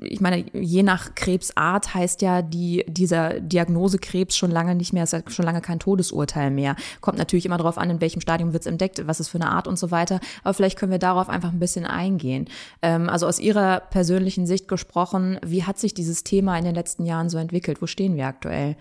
ich 0.00 0.20
meine, 0.20 0.44
je 0.52 0.82
nach 0.82 1.14
Krebsart 1.14 1.94
heißt 1.94 2.22
ja 2.22 2.40
die, 2.42 2.84
dieser 2.88 3.40
Diagnose 3.40 3.98
Krebs 3.98 4.36
schon 4.36 4.50
lange 4.50 4.74
nicht 4.74 4.92
mehr, 4.92 5.04
ist 5.04 5.12
ja 5.12 5.20
schon 5.28 5.44
lange 5.44 5.60
kein 5.60 5.78
Todesurteil 5.78 6.50
mehr. 6.50 6.76
Kommt 7.00 7.18
natürlich 7.18 7.46
immer 7.46 7.58
darauf 7.58 7.78
an, 7.78 7.90
in 7.90 8.00
welchem 8.00 8.20
Stadium 8.20 8.52
wird 8.52 8.62
es 8.62 8.66
entdeckt, 8.66 9.06
was 9.06 9.20
ist 9.20 9.28
für 9.28 9.40
eine 9.40 9.50
Art 9.50 9.68
und 9.68 9.78
so 9.78 9.90
weiter. 9.90 10.20
Aber 10.44 10.54
vielleicht 10.54 10.78
können 10.78 10.92
wir 10.92 10.98
darauf 10.98 11.28
einfach 11.28 11.52
ein 11.52 11.58
bisschen 11.58 11.84
eingehen. 11.84 12.46
Ähm, 12.80 13.08
also 13.08 13.26
aus 13.26 13.38
Ihrer 13.38 13.80
persönlichen 13.80 14.46
Sicht 14.46 14.66
gesprochen, 14.66 15.38
wie 15.44 15.64
hat 15.64 15.78
sich 15.78 15.92
dieses 15.92 16.24
Thema 16.24 16.56
in 16.56 16.64
den 16.64 16.74
letzten 16.74 17.04
Jahren 17.04 17.28
so 17.28 17.38
entwickelt? 17.38 17.82
Wo 17.82 17.86
stehen 17.86 18.16
wir 18.16 18.26
aktuell? 18.26 18.76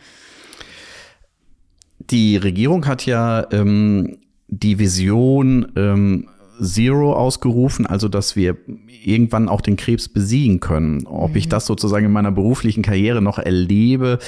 Die 1.99 2.37
Regierung 2.37 2.87
hat 2.87 3.05
ja 3.05 3.47
ähm, 3.51 4.17
die 4.47 4.79
Vision, 4.79 5.71
ähm, 5.75 6.27
Zero 6.59 7.13
ausgerufen, 7.13 7.85
also 7.85 8.07
dass 8.07 8.35
wir 8.35 8.57
irgendwann 9.03 9.49
auch 9.49 9.61
den 9.61 9.77
Krebs 9.77 10.09
besiegen 10.09 10.59
können. 10.59 11.05
Ob 11.05 11.31
mhm. 11.31 11.37
ich 11.37 11.49
das 11.49 11.65
sozusagen 11.65 12.05
in 12.05 12.11
meiner 12.11 12.31
beruflichen 12.31 12.83
Karriere 12.83 13.21
noch 13.21 13.39
erlebe, 13.39 14.19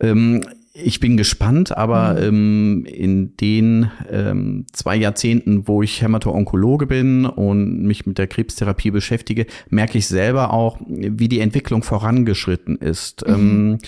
ähm, 0.00 0.42
ich 0.74 1.00
bin 1.00 1.18
gespannt, 1.18 1.76
aber 1.76 2.14
mhm. 2.14 2.22
ähm, 2.22 2.84
in 2.86 3.36
den 3.36 3.90
ähm, 4.10 4.64
zwei 4.72 4.96
Jahrzehnten, 4.96 5.68
wo 5.68 5.82
ich 5.82 6.00
Hämato-Onkologe 6.00 6.86
bin 6.86 7.26
und 7.26 7.82
mich 7.82 8.06
mit 8.06 8.16
der 8.16 8.26
Krebstherapie 8.26 8.90
beschäftige, 8.90 9.46
merke 9.68 9.98
ich 9.98 10.06
selber 10.06 10.52
auch, 10.52 10.78
wie 10.86 11.28
die 11.28 11.40
Entwicklung 11.40 11.82
vorangeschritten 11.82 12.76
ist. 12.76 13.26
Mhm. 13.26 13.34
Ähm, 13.34 13.78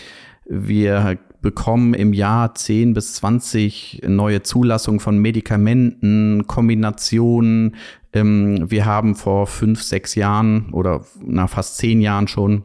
wir 0.47 1.19
bekommen 1.45 1.93
im 1.93 2.15
Jahr 2.15 2.55
10 2.55 2.95
bis 2.95 3.15
20 3.17 4.01
neue 4.09 4.43
Zulassungen 4.43 4.99
von 4.99 5.19
Medikamenten, 5.19 6.47
Kombinationen. 6.47 7.77
Ähm, 8.15 8.71
wir 8.71 8.87
haben 8.87 9.15
vor 9.15 9.47
fünf, 9.47 9.83
sechs 9.83 10.15
Jahren 10.15 10.71
oder 10.73 11.05
na, 11.23 11.47
fast 11.47 11.77
zehn 11.77 12.01
Jahren 12.01 12.29
schon 12.29 12.63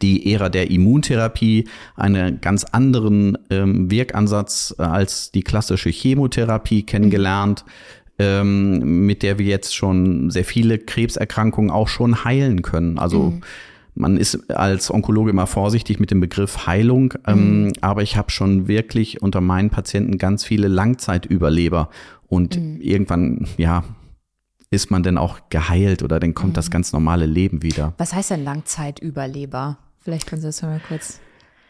die 0.00 0.32
Ära 0.32 0.48
der 0.48 0.70
Immuntherapie, 0.70 1.68
einen 1.94 2.40
ganz 2.40 2.64
anderen 2.64 3.36
ähm, 3.50 3.90
Wirkansatz 3.90 4.74
als 4.78 5.30
die 5.30 5.42
klassische 5.42 5.90
Chemotherapie 5.90 6.84
kennengelernt, 6.84 7.66
ähm, 8.18 9.04
mit 9.06 9.22
der 9.22 9.38
wir 9.38 9.46
jetzt 9.46 9.76
schon 9.76 10.30
sehr 10.30 10.44
viele 10.44 10.78
Krebserkrankungen 10.78 11.70
auch 11.70 11.88
schon 11.88 12.24
heilen 12.24 12.62
können. 12.62 12.98
Also 12.98 13.24
mhm 13.24 13.42
man 13.94 14.16
ist 14.16 14.50
als 14.50 14.90
Onkologe 14.92 15.30
immer 15.30 15.46
vorsichtig 15.46 16.00
mit 16.00 16.10
dem 16.10 16.20
Begriff 16.20 16.66
Heilung, 16.66 17.14
ähm, 17.26 17.64
mhm. 17.64 17.72
aber 17.80 18.02
ich 18.02 18.16
habe 18.16 18.30
schon 18.30 18.68
wirklich 18.68 19.22
unter 19.22 19.40
meinen 19.40 19.70
Patienten 19.70 20.18
ganz 20.18 20.44
viele 20.44 20.68
Langzeitüberleber 20.68 21.88
und 22.28 22.58
mhm. 22.58 22.80
irgendwann, 22.80 23.46
ja, 23.56 23.84
ist 24.70 24.90
man 24.90 25.02
denn 25.02 25.18
auch 25.18 25.40
geheilt 25.50 26.02
oder 26.02 26.20
dann 26.20 26.34
kommt 26.34 26.52
mhm. 26.52 26.54
das 26.54 26.70
ganz 26.70 26.92
normale 26.92 27.26
Leben 27.26 27.62
wieder. 27.62 27.94
Was 27.98 28.14
heißt 28.14 28.30
denn 28.30 28.44
Langzeitüberleber? 28.44 29.78
Vielleicht 29.98 30.26
können 30.26 30.40
Sie 30.40 30.48
das 30.48 30.62
mal 30.62 30.80
kurz. 30.86 31.20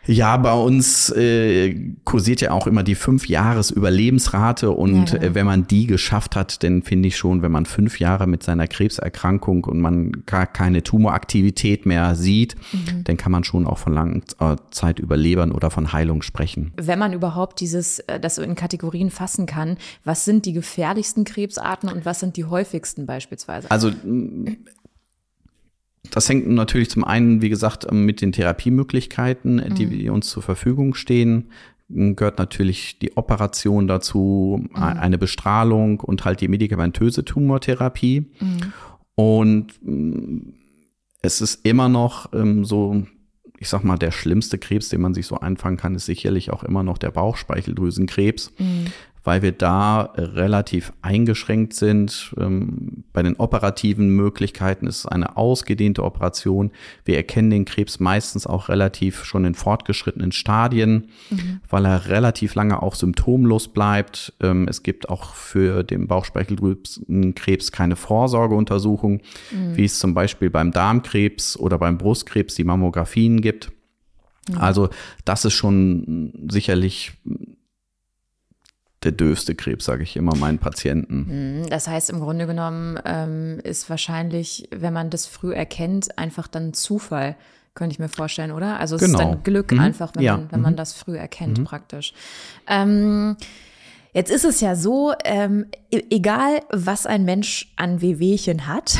Ja, 0.06 0.36
bei 0.38 0.54
uns 0.54 1.10
äh, 1.10 1.94
kursiert 2.04 2.40
ja 2.40 2.52
auch 2.52 2.66
immer 2.66 2.82
die 2.82 2.94
fünf 2.94 3.28
Jahres 3.28 3.70
Überlebensrate 3.70 4.70
und 4.70 5.10
ja, 5.10 5.18
genau. 5.18 5.30
äh, 5.30 5.34
wenn 5.34 5.46
man 5.46 5.66
die 5.66 5.86
geschafft 5.86 6.36
hat, 6.36 6.62
dann 6.62 6.82
finde 6.82 7.08
ich 7.08 7.16
schon, 7.16 7.42
wenn 7.42 7.52
man 7.52 7.66
fünf 7.66 8.00
Jahre 8.00 8.26
mit 8.26 8.42
seiner 8.42 8.66
Krebserkrankung 8.66 9.64
und 9.64 9.78
man 9.78 10.24
gar 10.24 10.46
keine 10.46 10.82
Tumoraktivität 10.82 11.84
mehr 11.84 12.14
sieht, 12.14 12.56
mhm. 12.72 13.04
dann 13.04 13.16
kann 13.18 13.30
man 13.30 13.44
schon 13.44 13.66
auch 13.66 13.78
von 13.78 13.92
Langzeitüberlebern 13.92 15.52
oder 15.52 15.70
von 15.70 15.92
Heilung 15.92 16.22
sprechen. 16.22 16.72
Wenn 16.76 16.98
man 16.98 17.12
überhaupt 17.12 17.60
dieses, 17.60 17.98
äh, 18.00 18.18
das 18.18 18.36
so 18.36 18.42
in 18.42 18.54
Kategorien 18.54 19.10
fassen 19.10 19.44
kann, 19.44 19.76
was 20.04 20.24
sind 20.24 20.46
die 20.46 20.54
gefährlichsten 20.54 21.24
Krebsarten 21.24 21.90
und 21.90 22.06
was 22.06 22.20
sind 22.20 22.36
die 22.36 22.46
häufigsten 22.46 23.04
beispielsweise? 23.04 23.70
Also 23.70 23.92
das 26.10 26.28
hängt 26.28 26.48
natürlich 26.48 26.90
zum 26.90 27.04
einen, 27.04 27.42
wie 27.42 27.50
gesagt, 27.50 27.90
mit 27.92 28.20
den 28.20 28.32
Therapiemöglichkeiten, 28.32 29.74
die 29.74 29.86
mhm. 30.08 30.14
uns 30.14 30.28
zur 30.28 30.42
Verfügung 30.42 30.94
stehen. 30.94 31.50
Gehört 31.88 32.38
natürlich 32.38 32.98
die 33.00 33.16
Operation 33.16 33.86
dazu, 33.86 34.64
mhm. 34.70 34.76
eine 34.76 35.18
Bestrahlung 35.18 36.00
und 36.00 36.24
halt 36.24 36.40
die 36.40 36.48
medikamentöse 36.48 37.24
Tumortherapie. 37.24 38.30
Mhm. 38.40 38.72
Und 39.14 39.66
mm, 39.82 40.54
es 41.20 41.40
ist 41.40 41.66
immer 41.66 41.88
noch 41.88 42.32
ähm, 42.32 42.64
so, 42.64 43.02
ich 43.58 43.68
sag 43.68 43.82
mal, 43.84 43.98
der 43.98 44.12
schlimmste 44.12 44.56
Krebs, 44.56 44.88
den 44.88 45.02
man 45.02 45.14
sich 45.14 45.26
so 45.26 45.38
einfangen 45.38 45.76
kann, 45.76 45.94
ist 45.94 46.06
sicherlich 46.06 46.50
auch 46.50 46.62
immer 46.62 46.82
noch 46.82 46.96
der 46.96 47.10
Bauchspeicheldrüsenkrebs. 47.10 48.52
Mhm 48.58 48.86
weil 49.22 49.42
wir 49.42 49.52
da 49.52 50.12
relativ 50.16 50.92
eingeschränkt 51.02 51.74
sind. 51.74 52.34
Ähm, 52.38 53.04
bei 53.12 53.22
den 53.22 53.36
operativen 53.36 54.10
Möglichkeiten 54.10 54.86
ist 54.86 54.98
es 54.98 55.06
eine 55.06 55.36
ausgedehnte 55.36 56.04
Operation. 56.04 56.70
Wir 57.04 57.16
erkennen 57.16 57.50
den 57.50 57.64
Krebs 57.64 58.00
meistens 58.00 58.46
auch 58.46 58.68
relativ 58.68 59.24
schon 59.24 59.44
in 59.44 59.54
fortgeschrittenen 59.54 60.32
Stadien, 60.32 61.08
mhm. 61.30 61.60
weil 61.68 61.84
er 61.84 62.06
relativ 62.08 62.54
lange 62.54 62.82
auch 62.82 62.94
symptomlos 62.94 63.68
bleibt. 63.68 64.32
Ähm, 64.40 64.66
es 64.68 64.82
gibt 64.82 65.08
auch 65.08 65.34
für 65.34 65.82
den 65.82 66.06
Bauchspeicheldrüsenkrebs 66.06 67.72
keine 67.72 67.96
Vorsorgeuntersuchung, 67.96 69.20
mhm. 69.50 69.76
wie 69.76 69.84
es 69.84 69.98
zum 69.98 70.14
Beispiel 70.14 70.50
beim 70.50 70.72
Darmkrebs 70.72 71.56
oder 71.58 71.78
beim 71.78 71.98
Brustkrebs 71.98 72.54
die 72.54 72.64
Mammografien 72.64 73.40
gibt. 73.40 73.70
Mhm. 74.48 74.58
Also 74.58 74.88
das 75.24 75.44
ist 75.44 75.54
schon 75.54 76.32
sicherlich 76.48 77.12
der 79.02 79.12
dürfste 79.12 79.54
Krebs, 79.54 79.86
sage 79.86 80.02
ich 80.02 80.16
immer 80.16 80.36
meinen 80.36 80.58
Patienten. 80.58 81.62
Mhm, 81.62 81.70
das 81.70 81.88
heißt, 81.88 82.10
im 82.10 82.20
Grunde 82.20 82.46
genommen 82.46 82.98
ähm, 83.04 83.58
ist 83.64 83.88
wahrscheinlich, 83.88 84.68
wenn 84.70 84.92
man 84.92 85.10
das 85.10 85.26
früh 85.26 85.54
erkennt, 85.54 86.18
einfach 86.18 86.48
dann 86.48 86.74
Zufall, 86.74 87.36
könnte 87.74 87.94
ich 87.94 87.98
mir 87.98 88.08
vorstellen, 88.08 88.50
oder? 88.50 88.78
Also 88.78 88.96
es 88.96 89.02
genau. 89.02 89.18
ist 89.18 89.24
dann 89.24 89.42
Glück 89.42 89.72
mhm. 89.72 89.80
einfach, 89.80 90.12
wenn, 90.14 90.22
ja. 90.22 90.36
man, 90.36 90.52
wenn 90.52 90.60
mhm. 90.60 90.64
man 90.64 90.76
das 90.76 90.92
früh 90.92 91.16
erkennt, 91.16 91.58
mhm. 91.58 91.64
praktisch. 91.64 92.12
Ähm, 92.66 93.36
Jetzt 94.12 94.30
ist 94.30 94.44
es 94.44 94.60
ja 94.60 94.74
so, 94.74 95.12
ähm, 95.24 95.66
e- 95.90 96.02
egal 96.10 96.62
was 96.70 97.06
ein 97.06 97.24
Mensch 97.24 97.72
an 97.76 98.00
Wehwehchen 98.00 98.66
hat, 98.66 98.98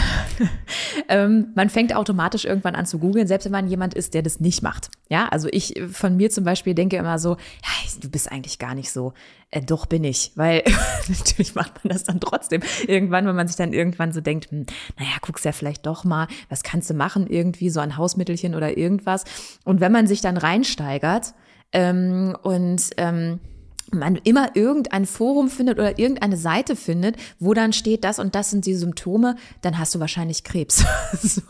ähm, 1.09 1.49
man 1.57 1.69
fängt 1.69 1.95
automatisch 1.95 2.45
irgendwann 2.45 2.77
an 2.77 2.87
zu 2.87 2.99
googeln, 3.01 3.27
selbst 3.27 3.47
wenn 3.47 3.53
man 3.53 3.67
jemand 3.67 3.95
ist, 3.95 4.15
der 4.15 4.23
das 4.23 4.39
nicht 4.39 4.63
macht. 4.63 4.91
Ja, 5.09 5.27
also 5.29 5.49
ich 5.51 5.77
äh, 5.77 5.89
von 5.89 6.17
mir 6.17 6.31
zum 6.31 6.45
Beispiel 6.45 6.75
denke 6.75 6.97
immer 6.97 7.19
so, 7.19 7.31
ja, 7.31 7.91
du 8.01 8.09
bist 8.09 8.31
eigentlich 8.31 8.61
gar 8.61 8.77
nicht 8.77 8.93
so. 8.93 9.13
Äh, 9.51 9.63
doch 9.63 9.87
bin 9.87 10.05
ich, 10.05 10.31
weil 10.37 10.63
natürlich 11.09 11.57
macht 11.57 11.85
man 11.85 11.93
das 11.93 12.05
dann 12.05 12.21
trotzdem 12.21 12.63
irgendwann, 12.87 13.27
wenn 13.27 13.37
man 13.37 13.49
sich 13.49 13.57
dann 13.57 13.73
irgendwann 13.73 14.13
so 14.13 14.21
denkt, 14.21 14.51
hm, 14.53 14.67
naja, 14.97 15.11
guckst 15.23 15.45
ja 15.45 15.51
vielleicht 15.51 15.87
doch 15.87 16.05
mal, 16.05 16.29
was 16.49 16.63
kannst 16.63 16.89
du 16.89 16.95
machen 16.95 17.27
irgendwie 17.27 17.71
so 17.71 17.81
ein 17.81 17.97
Hausmittelchen 17.97 18.55
oder 18.55 18.77
irgendwas. 18.79 19.25
Und 19.65 19.81
wenn 19.81 19.91
man 19.91 20.07
sich 20.07 20.21
dann 20.21 20.37
reinsteigert 20.37 21.35
ähm, 21.73 22.37
und 22.43 22.91
ähm, 22.97 23.41
man 23.93 24.17
immer 24.17 24.55
irgendein 24.55 25.07
Forum 25.07 25.49
findet 25.49 25.79
oder 25.79 25.99
irgendeine 25.99 26.37
Seite 26.37 26.77
findet, 26.77 27.17
wo 27.39 27.55
dann 27.55 27.73
steht, 27.73 28.05
das 28.05 28.19
und 28.19 28.35
das 28.35 28.51
sind 28.51 28.67
die 28.67 28.75
Symptome, 28.75 29.37
dann 29.63 29.79
hast 29.79 29.95
du 29.95 30.01
wahrscheinlich 30.01 30.45
Krebs. 30.45 30.85
so, 31.23 31.43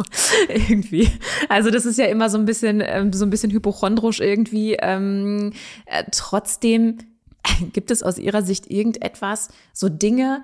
irgendwie. 0.48 1.10
Also 1.48 1.70
das 1.70 1.86
ist 1.86 1.98
ja 1.98 2.06
immer 2.06 2.30
so 2.30 2.38
ein 2.38 2.44
bisschen, 2.44 2.82
ähm, 2.84 3.12
so 3.12 3.24
ein 3.24 3.30
bisschen 3.30 3.50
hypochondrisch 3.50 4.20
irgendwie. 4.20 4.76
Ähm, 4.80 5.52
äh, 5.86 6.04
trotzdem 6.10 6.98
gibt 7.72 7.90
es 7.90 8.02
aus 8.02 8.18
Ihrer 8.18 8.42
Sicht 8.42 8.70
irgendetwas, 8.70 9.48
so 9.72 9.88
Dinge, 9.88 10.42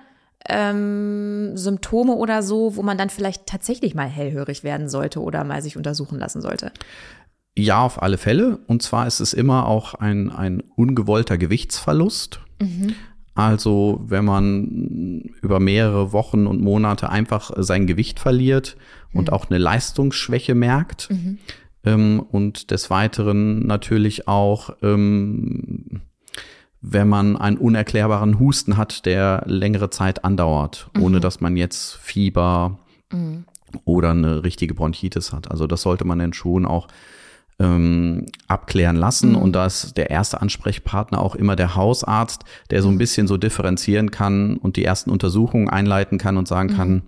ähm, 0.48 1.56
Symptome 1.56 2.14
oder 2.14 2.42
so, 2.42 2.76
wo 2.76 2.82
man 2.82 2.98
dann 2.98 3.10
vielleicht 3.10 3.46
tatsächlich 3.46 3.94
mal 3.94 4.08
hellhörig 4.08 4.62
werden 4.64 4.88
sollte 4.88 5.20
oder 5.20 5.44
mal 5.44 5.62
sich 5.62 5.76
untersuchen 5.76 6.18
lassen 6.18 6.40
sollte? 6.40 6.72
Ja, 7.58 7.80
auf 7.80 8.02
alle 8.02 8.18
Fälle. 8.18 8.58
Und 8.66 8.82
zwar 8.82 9.06
ist 9.06 9.20
es 9.20 9.32
immer 9.32 9.66
auch 9.66 9.94
ein, 9.94 10.30
ein 10.30 10.62
ungewollter 10.76 11.38
Gewichtsverlust. 11.38 12.40
Mhm. 12.60 12.94
Also 13.34 14.02
wenn 14.06 14.24
man 14.24 15.30
über 15.42 15.60
mehrere 15.60 16.12
Wochen 16.12 16.46
und 16.46 16.60
Monate 16.60 17.10
einfach 17.10 17.50
sein 17.56 17.86
Gewicht 17.86 18.18
verliert 18.18 18.76
mhm. 19.12 19.20
und 19.20 19.32
auch 19.32 19.50
eine 19.50 19.58
Leistungsschwäche 19.58 20.54
merkt. 20.54 21.10
Mhm. 21.10 21.38
Ähm, 21.84 22.20
und 22.30 22.70
des 22.70 22.90
Weiteren 22.90 23.66
natürlich 23.66 24.28
auch, 24.28 24.70
ähm, 24.82 26.02
wenn 26.80 27.08
man 27.08 27.36
einen 27.36 27.58
unerklärbaren 27.58 28.38
Husten 28.38 28.76
hat, 28.76 29.06
der 29.06 29.44
längere 29.46 29.90
Zeit 29.90 30.24
andauert, 30.24 30.90
ohne 30.98 31.18
mhm. 31.18 31.20
dass 31.22 31.40
man 31.40 31.56
jetzt 31.56 31.96
Fieber 31.96 32.78
mhm. 33.12 33.44
oder 33.84 34.10
eine 34.10 34.44
richtige 34.44 34.74
Bronchitis 34.74 35.32
hat. 35.32 35.50
Also 35.50 35.66
das 35.66 35.82
sollte 35.82 36.04
man 36.04 36.18
dann 36.18 36.32
schon 36.32 36.64
auch 36.66 36.88
ähm, 37.58 38.26
abklären 38.48 38.96
lassen. 38.96 39.30
Mhm. 39.30 39.36
Und 39.36 39.52
da 39.52 39.66
ist 39.66 39.96
der 39.96 40.10
erste 40.10 40.40
Ansprechpartner 40.40 41.20
auch 41.20 41.34
immer 41.34 41.56
der 41.56 41.74
Hausarzt, 41.74 42.44
der 42.70 42.82
so 42.82 42.88
ein 42.88 42.94
mhm. 42.94 42.98
bisschen 42.98 43.26
so 43.26 43.36
differenzieren 43.36 44.10
kann 44.10 44.56
und 44.56 44.76
die 44.76 44.84
ersten 44.84 45.10
Untersuchungen 45.10 45.68
einleiten 45.68 46.18
kann 46.18 46.36
und 46.36 46.48
sagen 46.48 46.72
mhm. 46.72 46.76
kann, 46.76 47.02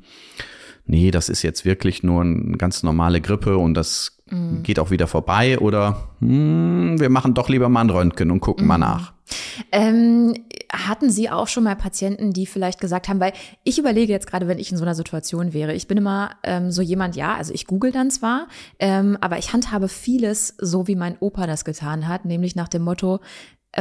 nee, 0.87 1.11
das 1.11 1.29
ist 1.29 1.43
jetzt 1.43 1.65
wirklich 1.65 2.03
nur 2.03 2.23
eine 2.23 2.57
ganz 2.57 2.83
normale 2.83 3.21
Grippe 3.21 3.59
und 3.59 3.75
das 3.75 4.19
mhm. 4.31 4.63
geht 4.63 4.79
auch 4.79 4.91
wieder 4.91 5.07
vorbei 5.07 5.59
oder 5.59 6.09
hm, 6.21 6.99
wir 6.99 7.11
machen 7.11 7.35
doch 7.35 7.49
lieber 7.49 7.69
mal 7.69 7.83
ein 7.83 7.91
Röntgen 7.91 8.31
und 8.31 8.41
gucken 8.41 8.67
mal 8.67 8.79
mhm. 8.79 8.81
nach. 8.81 9.13
Ähm, 9.73 10.35
hatten 10.73 11.11
Sie 11.11 11.31
auch 11.31 11.49
schon 11.49 11.65
mal 11.65 11.77
Patienten, 11.77 12.33
die 12.33 12.47
vielleicht 12.47 12.81
gesagt 12.81 13.09
haben, 13.09 13.21
weil 13.21 13.33
ich 13.65 13.79
überlege 13.79 14.13
jetzt 14.13 14.27
gerade, 14.27 14.49
wenn 14.49 14.59
ich 14.59 14.71
in 14.71 14.77
so 14.79 14.85
einer 14.85 14.95
Situation 14.95 15.53
wäre, 15.53 15.75
ich 15.75 15.89
bin 15.89 15.99
immer 15.99 16.33
ähm, 16.43 16.71
so 16.71 16.83
jemand, 16.83 17.17
ja, 17.17 17.35
also 17.35 17.53
ich 17.55 17.67
google 17.67 17.93
dann 17.93 18.11
zwar, 18.11 18.49
ähm, 18.79 19.17
aber 19.21 19.39
ich 19.39 19.53
handhabe 19.53 19.89
vieles 19.89 20.55
so, 20.59 20.87
wie 20.87 20.97
mein 20.97 21.17
Opa 21.21 21.47
das 21.47 21.65
getan 21.65 22.09
hat, 22.09 22.25
nämlich 22.25 22.55
nach 22.55 22.69
dem 22.69 22.83
Motto, 22.83 23.21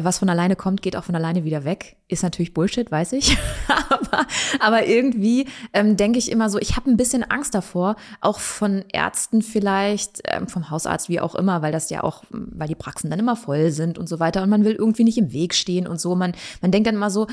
was 0.03 0.19
von 0.19 0.29
alleine 0.29 0.55
kommt, 0.55 0.81
geht 0.81 0.95
auch 0.95 1.03
von 1.03 1.15
alleine 1.15 1.43
wieder 1.43 1.63
weg. 1.63 1.97
Ist 2.07 2.23
natürlich 2.23 2.53
Bullshit, 2.53 2.91
weiß 2.91 3.13
ich. 3.13 3.37
aber, 3.89 4.25
aber 4.59 4.85
irgendwie 4.85 5.47
ähm, 5.73 5.97
denke 5.97 6.19
ich 6.19 6.31
immer 6.31 6.49
so, 6.49 6.59
ich 6.59 6.75
habe 6.75 6.89
ein 6.89 6.97
bisschen 6.97 7.23
Angst 7.23 7.55
davor, 7.55 7.95
auch 8.21 8.39
von 8.39 8.85
Ärzten 8.91 9.41
vielleicht, 9.41 10.21
ähm, 10.25 10.47
vom 10.47 10.69
Hausarzt, 10.69 11.09
wie 11.09 11.19
auch 11.19 11.35
immer, 11.35 11.61
weil 11.61 11.71
das 11.71 11.89
ja 11.89 12.03
auch, 12.03 12.23
weil 12.29 12.67
die 12.67 12.75
Praxen 12.75 13.09
dann 13.09 13.19
immer 13.19 13.35
voll 13.35 13.71
sind 13.71 13.97
und 13.97 14.07
so 14.07 14.19
weiter 14.19 14.43
und 14.43 14.49
man 14.49 14.65
will 14.65 14.73
irgendwie 14.73 15.03
nicht 15.03 15.17
im 15.17 15.31
Weg 15.31 15.53
stehen 15.53 15.87
und 15.87 15.99
so. 15.99 16.15
Man, 16.15 16.33
man 16.61 16.71
denkt 16.71 16.87
dann 16.87 16.95
immer 16.95 17.11
so, 17.11 17.27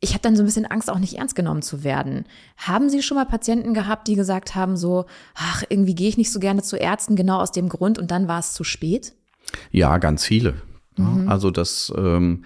ich 0.00 0.10
habe 0.10 0.20
dann 0.20 0.36
so 0.36 0.42
ein 0.42 0.46
bisschen 0.46 0.66
Angst, 0.66 0.90
auch 0.90 0.98
nicht 0.98 1.14
ernst 1.14 1.34
genommen 1.34 1.62
zu 1.62 1.82
werden. 1.82 2.26
Haben 2.56 2.90
Sie 2.90 3.02
schon 3.02 3.16
mal 3.16 3.24
Patienten 3.24 3.72
gehabt, 3.74 4.08
die 4.08 4.14
gesagt 4.14 4.54
haben, 4.54 4.76
so, 4.76 5.06
ach, 5.34 5.64
irgendwie 5.68 5.94
gehe 5.94 6.08
ich 6.08 6.18
nicht 6.18 6.30
so 6.30 6.38
gerne 6.38 6.62
zu 6.62 6.76
Ärzten, 6.76 7.16
genau 7.16 7.40
aus 7.40 7.52
dem 7.52 7.68
Grund 7.68 7.98
und 7.98 8.10
dann 8.10 8.28
war 8.28 8.38
es 8.38 8.52
zu 8.52 8.62
spät? 8.62 9.14
Ja, 9.70 9.98
ganz 9.98 10.24
viele. 10.24 10.54
Mhm. 10.96 11.28
Also 11.28 11.50
das 11.50 11.92
ähm, 11.96 12.44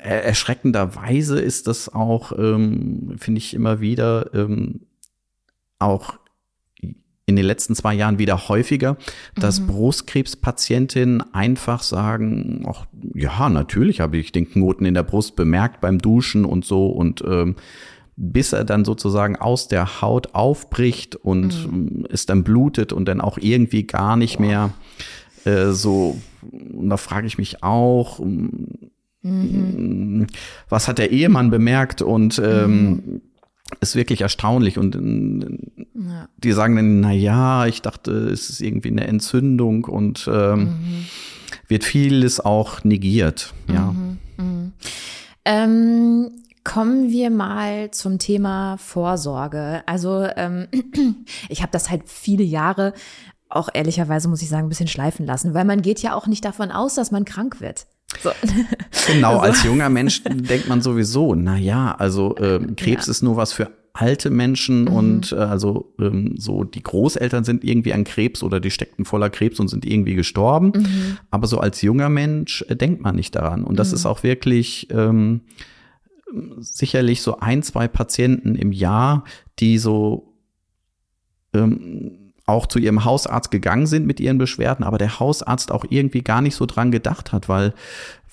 erschreckenderweise 0.00 1.40
ist 1.40 1.66
das 1.66 1.88
auch, 1.88 2.32
ähm, 2.38 3.16
finde 3.18 3.38
ich 3.38 3.54
immer 3.54 3.80
wieder, 3.80 4.32
ähm, 4.34 4.82
auch 5.78 6.18
in 7.26 7.36
den 7.36 7.46
letzten 7.46 7.74
zwei 7.74 7.94
Jahren 7.94 8.18
wieder 8.18 8.48
häufiger, 8.48 8.96
dass 9.34 9.60
mhm. 9.60 9.68
Brustkrebspatientinnen 9.68 11.34
einfach 11.34 11.82
sagen, 11.82 12.66
ach, 12.68 12.86
ja, 13.14 13.48
natürlich 13.48 14.00
habe 14.00 14.18
ich 14.18 14.30
den 14.30 14.50
Knoten 14.50 14.84
in 14.84 14.94
der 14.94 15.04
Brust 15.04 15.34
bemerkt 15.34 15.80
beim 15.80 15.98
Duschen 15.98 16.44
und 16.44 16.64
so 16.64 16.88
und 16.88 17.24
ähm, 17.26 17.56
bis 18.16 18.52
er 18.52 18.64
dann 18.64 18.84
sozusagen 18.84 19.36
aus 19.36 19.68
der 19.68 20.02
Haut 20.02 20.34
aufbricht 20.34 21.16
und 21.16 21.70
mhm. 21.70 22.06
es 22.10 22.26
dann 22.26 22.44
blutet 22.44 22.92
und 22.92 23.06
dann 23.06 23.20
auch 23.20 23.38
irgendwie 23.38 23.86
gar 23.86 24.16
nicht 24.16 24.38
mehr 24.38 24.72
äh, 25.44 25.70
so, 25.70 26.18
und 26.50 26.90
da 26.90 26.96
frage 26.96 27.26
ich 27.26 27.38
mich 27.38 27.62
auch, 27.62 28.20
mhm. 28.20 30.26
was 30.68 30.88
hat 30.88 30.98
der 30.98 31.10
Ehemann 31.10 31.50
bemerkt 31.50 32.02
und 32.02 32.40
ähm, 32.44 32.90
mhm. 32.90 33.20
ist 33.80 33.96
wirklich 33.96 34.20
erstaunlich 34.20 34.78
und 34.78 34.96
äh, 34.96 36.08
ja. 36.08 36.28
die 36.38 36.52
sagen 36.52 36.76
dann, 36.76 37.00
na 37.00 37.12
ja, 37.12 37.66
ich 37.66 37.82
dachte, 37.82 38.12
es 38.12 38.50
ist 38.50 38.60
irgendwie 38.60 38.90
eine 38.90 39.06
Entzündung 39.06 39.84
und 39.84 40.28
ähm, 40.32 40.60
mhm. 40.60 41.06
wird 41.68 41.84
vieles 41.84 42.40
auch 42.40 42.84
negiert, 42.84 43.54
ja. 43.68 43.92
Mhm. 43.92 44.18
Mhm. 44.36 44.72
Ähm, 45.44 46.30
Kommen 46.64 47.10
wir 47.10 47.28
mal 47.28 47.90
zum 47.90 48.18
Thema 48.18 48.78
Vorsorge. 48.78 49.82
Also 49.84 50.26
ähm, 50.34 50.66
ich 51.50 51.60
habe 51.60 51.70
das 51.70 51.90
halt 51.90 52.08
viele 52.08 52.42
Jahre 52.42 52.94
auch 53.54 53.68
ehrlicherweise, 53.72 54.28
muss 54.28 54.42
ich 54.42 54.48
sagen, 54.48 54.66
ein 54.66 54.68
bisschen 54.68 54.88
schleifen 54.88 55.26
lassen, 55.26 55.54
weil 55.54 55.64
man 55.64 55.82
geht 55.82 56.00
ja 56.00 56.14
auch 56.14 56.26
nicht 56.26 56.44
davon 56.44 56.70
aus, 56.70 56.94
dass 56.94 57.10
man 57.10 57.24
krank 57.24 57.60
wird. 57.60 57.86
So. 58.22 58.30
Genau, 59.06 59.38
also. 59.38 59.40
als 59.40 59.64
junger 59.64 59.90
Mensch 59.90 60.22
denkt 60.24 60.68
man 60.68 60.80
sowieso, 60.80 61.34
na 61.34 61.58
ja, 61.58 61.94
also 61.94 62.36
äh, 62.36 62.58
Krebs 62.74 63.06
ja. 63.06 63.10
ist 63.10 63.22
nur 63.22 63.36
was 63.36 63.52
für 63.52 63.70
alte 63.92 64.30
Menschen 64.30 64.82
mhm. 64.82 64.92
und 64.92 65.32
äh, 65.32 65.36
also 65.36 65.94
ähm, 66.00 66.34
so 66.36 66.64
die 66.64 66.82
Großeltern 66.82 67.44
sind 67.44 67.64
irgendwie 67.64 67.92
an 67.92 68.04
Krebs 68.04 68.42
oder 68.42 68.60
die 68.60 68.70
steckten 68.70 69.04
voller 69.04 69.30
Krebs 69.30 69.60
und 69.60 69.68
sind 69.68 69.84
irgendwie 69.84 70.14
gestorben. 70.14 70.72
Mhm. 70.74 71.18
Aber 71.30 71.46
so 71.46 71.58
als 71.58 71.82
junger 71.82 72.08
Mensch 72.08 72.64
äh, 72.68 72.76
denkt 72.76 73.02
man 73.02 73.14
nicht 73.14 73.36
daran. 73.36 73.62
Und 73.62 73.78
das 73.78 73.90
mhm. 73.90 73.94
ist 73.94 74.06
auch 74.06 74.22
wirklich 74.22 74.88
ähm, 74.90 75.42
sicherlich 76.58 77.22
so 77.22 77.38
ein, 77.38 77.62
zwei 77.62 77.86
Patienten 77.86 78.56
im 78.56 78.72
Jahr, 78.72 79.24
die 79.58 79.78
so 79.78 80.34
ähm, 81.52 82.23
auch 82.46 82.66
zu 82.66 82.78
ihrem 82.78 83.04
Hausarzt 83.04 83.50
gegangen 83.50 83.86
sind 83.86 84.06
mit 84.06 84.20
ihren 84.20 84.38
Beschwerden, 84.38 84.84
aber 84.84 84.98
der 84.98 85.18
Hausarzt 85.18 85.72
auch 85.72 85.84
irgendwie 85.88 86.22
gar 86.22 86.42
nicht 86.42 86.56
so 86.56 86.66
dran 86.66 86.90
gedacht 86.90 87.32
hat, 87.32 87.48
weil 87.48 87.72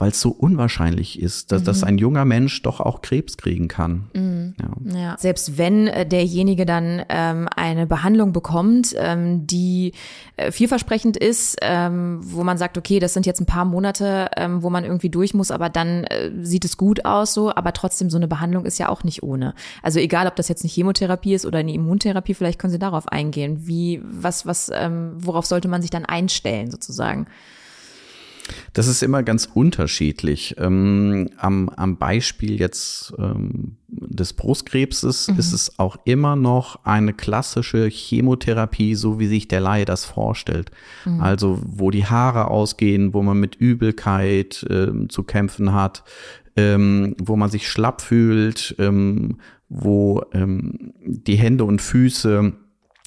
weil 0.01 0.09
es 0.09 0.19
so 0.19 0.31
unwahrscheinlich 0.31 1.21
ist, 1.21 1.51
dass, 1.51 1.61
mhm. 1.61 1.65
dass 1.65 1.83
ein 1.83 1.97
junger 1.99 2.25
Mensch 2.25 2.63
doch 2.63 2.79
auch 2.79 3.03
Krebs 3.03 3.37
kriegen 3.37 3.67
kann. 3.67 4.09
Mhm. 4.15 4.55
Ja. 4.59 4.99
ja. 4.99 5.15
Selbst 5.19 5.59
wenn 5.59 5.85
äh, 5.85 6.07
derjenige 6.07 6.65
dann 6.65 7.03
ähm, 7.07 7.47
eine 7.55 7.85
Behandlung 7.85 8.33
bekommt, 8.33 8.95
ähm, 8.97 9.45
die 9.45 9.93
äh, 10.37 10.51
vielversprechend 10.51 11.17
ist, 11.17 11.57
ähm, 11.61 12.19
wo 12.23 12.43
man 12.43 12.57
sagt, 12.57 12.79
okay, 12.79 12.97
das 12.97 13.13
sind 13.13 13.27
jetzt 13.27 13.41
ein 13.41 13.45
paar 13.45 13.63
Monate, 13.63 14.31
ähm, 14.37 14.63
wo 14.63 14.71
man 14.71 14.85
irgendwie 14.85 15.09
durch 15.09 15.35
muss, 15.35 15.51
aber 15.51 15.69
dann 15.69 16.05
äh, 16.05 16.31
sieht 16.41 16.65
es 16.65 16.77
gut 16.77 17.05
aus, 17.05 17.35
so, 17.35 17.53
aber 17.53 17.71
trotzdem 17.71 18.09
so 18.09 18.17
eine 18.17 18.27
Behandlung 18.27 18.65
ist 18.65 18.79
ja 18.79 18.89
auch 18.89 19.03
nicht 19.03 19.21
ohne. 19.21 19.53
Also 19.83 19.99
egal, 19.99 20.25
ob 20.25 20.35
das 20.35 20.47
jetzt 20.47 20.63
eine 20.63 20.71
Chemotherapie 20.71 21.35
ist 21.35 21.45
oder 21.45 21.59
eine 21.59 21.73
Immuntherapie, 21.73 22.33
vielleicht 22.33 22.57
können 22.57 22.73
Sie 22.73 22.79
darauf 22.79 23.07
eingehen. 23.07 23.67
Wie, 23.67 24.00
was, 24.03 24.45
was, 24.45 24.71
ähm, 24.73 25.13
worauf 25.17 25.45
sollte 25.45 25.67
man 25.67 25.81
sich 25.81 25.91
dann 25.91 26.05
einstellen 26.05 26.71
sozusagen? 26.71 27.27
Das 28.73 28.87
ist 28.87 29.03
immer 29.03 29.23
ganz 29.23 29.47
unterschiedlich. 29.53 30.55
Ähm, 30.57 31.29
am, 31.37 31.69
am 31.69 31.97
Beispiel 31.97 32.59
jetzt 32.59 33.13
ähm, 33.17 33.77
des 33.87 34.33
Brustkrebses 34.33 35.27
mhm. 35.27 35.39
ist 35.39 35.53
es 35.53 35.79
auch 35.79 35.97
immer 36.05 36.35
noch 36.35 36.83
eine 36.85 37.13
klassische 37.13 37.87
Chemotherapie, 37.87 38.95
so 38.95 39.19
wie 39.19 39.27
sich 39.27 39.47
der 39.47 39.61
Laie 39.61 39.85
das 39.85 40.05
vorstellt. 40.05 40.71
Mhm. 41.05 41.21
Also 41.21 41.59
wo 41.63 41.91
die 41.91 42.05
Haare 42.05 42.47
ausgehen, 42.47 43.13
wo 43.13 43.21
man 43.21 43.39
mit 43.39 43.55
Übelkeit 43.55 44.63
äh, 44.69 45.07
zu 45.07 45.23
kämpfen 45.23 45.73
hat, 45.73 46.03
ähm, 46.55 47.15
wo 47.21 47.35
man 47.35 47.49
sich 47.49 47.67
schlapp 47.67 48.01
fühlt, 48.01 48.75
ähm, 48.79 49.39
wo 49.69 50.23
ähm, 50.33 50.93
die 51.05 51.35
Hände 51.35 51.63
und 51.63 51.81
Füße 51.81 52.53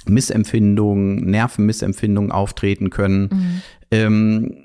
Missempfindungen, 0.08 1.24
Nervenmissempfindungen 1.24 2.32
auftreten 2.32 2.90
können. 2.90 3.28
Mhm. 3.30 3.62
Ähm, 3.90 4.56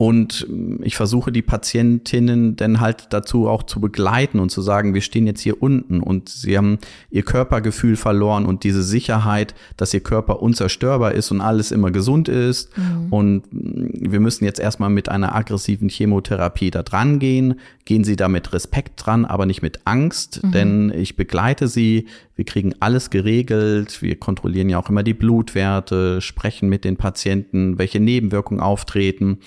Und 0.00 0.46
ich 0.82 0.96
versuche 0.96 1.30
die 1.30 1.42
Patientinnen 1.42 2.56
dann 2.56 2.80
halt 2.80 3.08
dazu 3.10 3.46
auch 3.46 3.64
zu 3.64 3.82
begleiten 3.82 4.38
und 4.40 4.48
zu 4.48 4.62
sagen, 4.62 4.94
wir 4.94 5.02
stehen 5.02 5.26
jetzt 5.26 5.42
hier 5.42 5.62
unten 5.62 6.00
und 6.00 6.30
sie 6.30 6.56
haben 6.56 6.78
ihr 7.10 7.22
Körpergefühl 7.22 7.96
verloren 7.96 8.46
und 8.46 8.64
diese 8.64 8.82
Sicherheit, 8.82 9.54
dass 9.76 9.92
ihr 9.92 10.00
Körper 10.00 10.40
unzerstörbar 10.40 11.12
ist 11.12 11.30
und 11.32 11.42
alles 11.42 11.70
immer 11.70 11.90
gesund 11.90 12.30
ist. 12.30 12.74
Mhm. 12.78 13.12
Und 13.12 13.42
wir 13.52 14.20
müssen 14.20 14.46
jetzt 14.46 14.58
erstmal 14.58 14.88
mit 14.88 15.10
einer 15.10 15.34
aggressiven 15.34 15.90
Chemotherapie 15.90 16.70
da 16.70 16.82
dran 16.82 17.18
gehen. 17.18 17.60
Gehen 17.84 18.02
Sie 18.02 18.16
da 18.16 18.28
mit 18.28 18.54
Respekt 18.54 19.04
dran, 19.04 19.26
aber 19.26 19.44
nicht 19.44 19.60
mit 19.60 19.80
Angst, 19.84 20.42
mhm. 20.42 20.52
denn 20.52 20.92
ich 20.96 21.14
begleite 21.14 21.68
Sie. 21.68 22.06
Wir 22.40 22.46
kriegen 22.46 22.74
alles 22.80 23.10
geregelt. 23.10 24.00
Wir 24.00 24.18
kontrollieren 24.18 24.70
ja 24.70 24.78
auch 24.78 24.88
immer 24.88 25.02
die 25.02 25.12
Blutwerte, 25.12 26.22
sprechen 26.22 26.70
mit 26.70 26.86
den 26.86 26.96
Patienten, 26.96 27.76
welche 27.76 28.00
Nebenwirkungen 28.00 28.62
auftreten. 28.62 29.40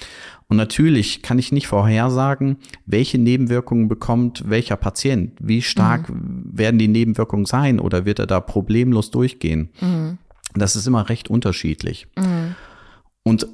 Und 0.48 0.58
natürlich 0.58 1.24
kann 1.24 1.40
ich 1.40 1.52
nicht 1.52 1.66
vorhersagen, 1.66 2.58
welche 2.86 3.18
Nebenwirkungen 3.18 3.88
bekommt 3.88 4.48
welcher 4.48 4.78
Patient. 4.78 5.32
Wie 5.40 5.64
stark 5.64 6.08
mhm. 6.08 6.44
werden 6.54 6.78
die 6.78 6.88
Nebenwirkungen 6.88 7.46
sein 7.46 7.80
oder 7.80 8.06
wird 8.06 8.20
er 8.20 8.28
da 8.28 8.40
problemlos 8.40 9.10
durchgehen? 9.10 9.70
Mhm. 9.82 10.20
Das 10.54 10.76
ist 10.76 10.86
immer 10.86 11.10
recht 11.10 11.32
unterschiedlich. 11.32 12.06
Mhm. 12.16 12.54
Und 13.24 13.48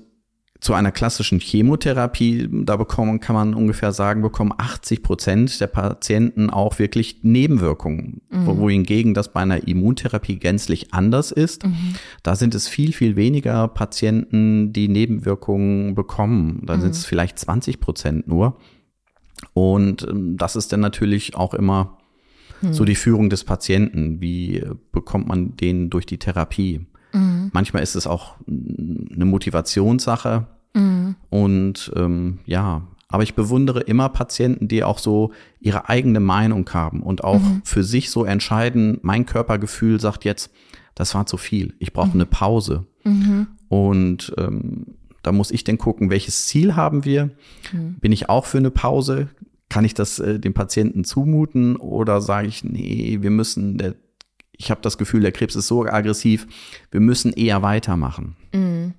zu 0.59 0.73
einer 0.73 0.91
klassischen 0.91 1.39
Chemotherapie, 1.39 2.49
da 2.51 2.75
bekommen, 2.75 3.21
kann 3.21 3.33
man 3.33 3.53
ungefähr 3.53 3.93
sagen, 3.93 4.21
bekommen 4.21 4.53
80 4.57 5.03
Prozent 5.03 5.61
der 5.61 5.67
Patienten 5.67 6.49
auch 6.49 6.79
wirklich 6.79 7.19
Nebenwirkungen. 7.21 8.21
Mhm. 8.29 8.57
Wohingegen 8.57 9.13
das 9.13 9.31
bei 9.31 9.39
einer 9.39 9.65
Immuntherapie 9.65 10.37
gänzlich 10.37 10.93
anders 10.93 11.31
ist. 11.31 11.65
Mhm. 11.65 11.95
Da 12.23 12.35
sind 12.35 12.55
es 12.55 12.67
viel, 12.67 12.91
viel 12.91 13.15
weniger 13.15 13.69
Patienten, 13.69 14.73
die 14.73 14.89
Nebenwirkungen 14.89 15.95
bekommen. 15.95 16.61
Da 16.65 16.75
mhm. 16.75 16.81
sind 16.81 16.91
es 16.91 17.05
vielleicht 17.05 17.39
20 17.39 17.79
Prozent 17.79 18.27
nur. 18.27 18.57
Und 19.53 20.05
ähm, 20.09 20.35
das 20.35 20.57
ist 20.57 20.73
dann 20.73 20.81
natürlich 20.81 21.35
auch 21.35 21.53
immer 21.53 21.97
so 22.61 22.83
mhm. 22.83 22.87
die 22.87 22.95
Führung 22.95 23.29
des 23.29 23.45
Patienten. 23.45 24.19
Wie 24.19 24.61
bekommt 24.91 25.29
man 25.29 25.55
den 25.55 25.89
durch 25.89 26.05
die 26.05 26.17
Therapie? 26.17 26.85
Mhm. 27.49 27.53
Manchmal 27.53 27.83
ist 27.83 27.95
es 27.95 28.07
auch 28.07 28.35
eine 28.47 29.25
Motivationssache. 29.25 30.47
Mhm. 30.73 31.15
Und 31.29 31.91
ähm, 31.95 32.39
ja, 32.45 32.83
aber 33.07 33.23
ich 33.23 33.33
bewundere 33.33 33.81
immer 33.81 34.09
Patienten, 34.09 34.67
die 34.67 34.83
auch 34.83 34.99
so 34.99 35.31
ihre 35.59 35.89
eigene 35.89 36.19
Meinung 36.19 36.69
haben 36.71 37.01
und 37.01 37.23
auch 37.23 37.41
mhm. 37.41 37.61
für 37.63 37.83
sich 37.83 38.11
so 38.11 38.23
entscheiden, 38.23 38.99
mein 39.01 39.25
Körpergefühl 39.25 39.99
sagt 39.99 40.25
jetzt, 40.25 40.51
das 40.93 41.15
war 41.15 41.25
zu 41.25 41.37
viel, 41.37 41.73
ich 41.79 41.91
brauche 41.91 42.09
mhm. 42.09 42.13
eine 42.13 42.25
Pause. 42.27 42.85
Mhm. 43.03 43.47
Und 43.67 44.33
ähm, 44.37 44.85
da 45.23 45.31
muss 45.31 45.51
ich 45.51 45.63
dann 45.63 45.77
gucken, 45.77 46.09
welches 46.09 46.45
Ziel 46.45 46.75
haben 46.75 47.03
wir? 47.03 47.31
Bin 47.73 48.11
ich 48.11 48.29
auch 48.29 48.45
für 48.45 48.57
eine 48.57 48.71
Pause? 48.71 49.29
Kann 49.69 49.85
ich 49.85 49.93
das 49.93 50.19
äh, 50.19 50.39
dem 50.39 50.53
Patienten 50.53 51.03
zumuten 51.03 51.75
oder 51.75 52.21
sage 52.21 52.47
ich, 52.47 52.63
nee, 52.63 53.19
wir 53.21 53.29
müssen, 53.29 53.77
der 53.77 53.95
ich 54.59 54.69
habe 54.69 54.81
das 54.81 54.97
Gefühl, 54.97 55.21
der 55.21 55.31
Krebs 55.31 55.55
ist 55.55 55.67
so 55.67 55.85
aggressiv, 55.85 56.45
wir 56.91 56.99
müssen 56.99 57.33
eher 57.33 57.61
weitermachen. 57.61 58.35
Mhm. 58.53 58.93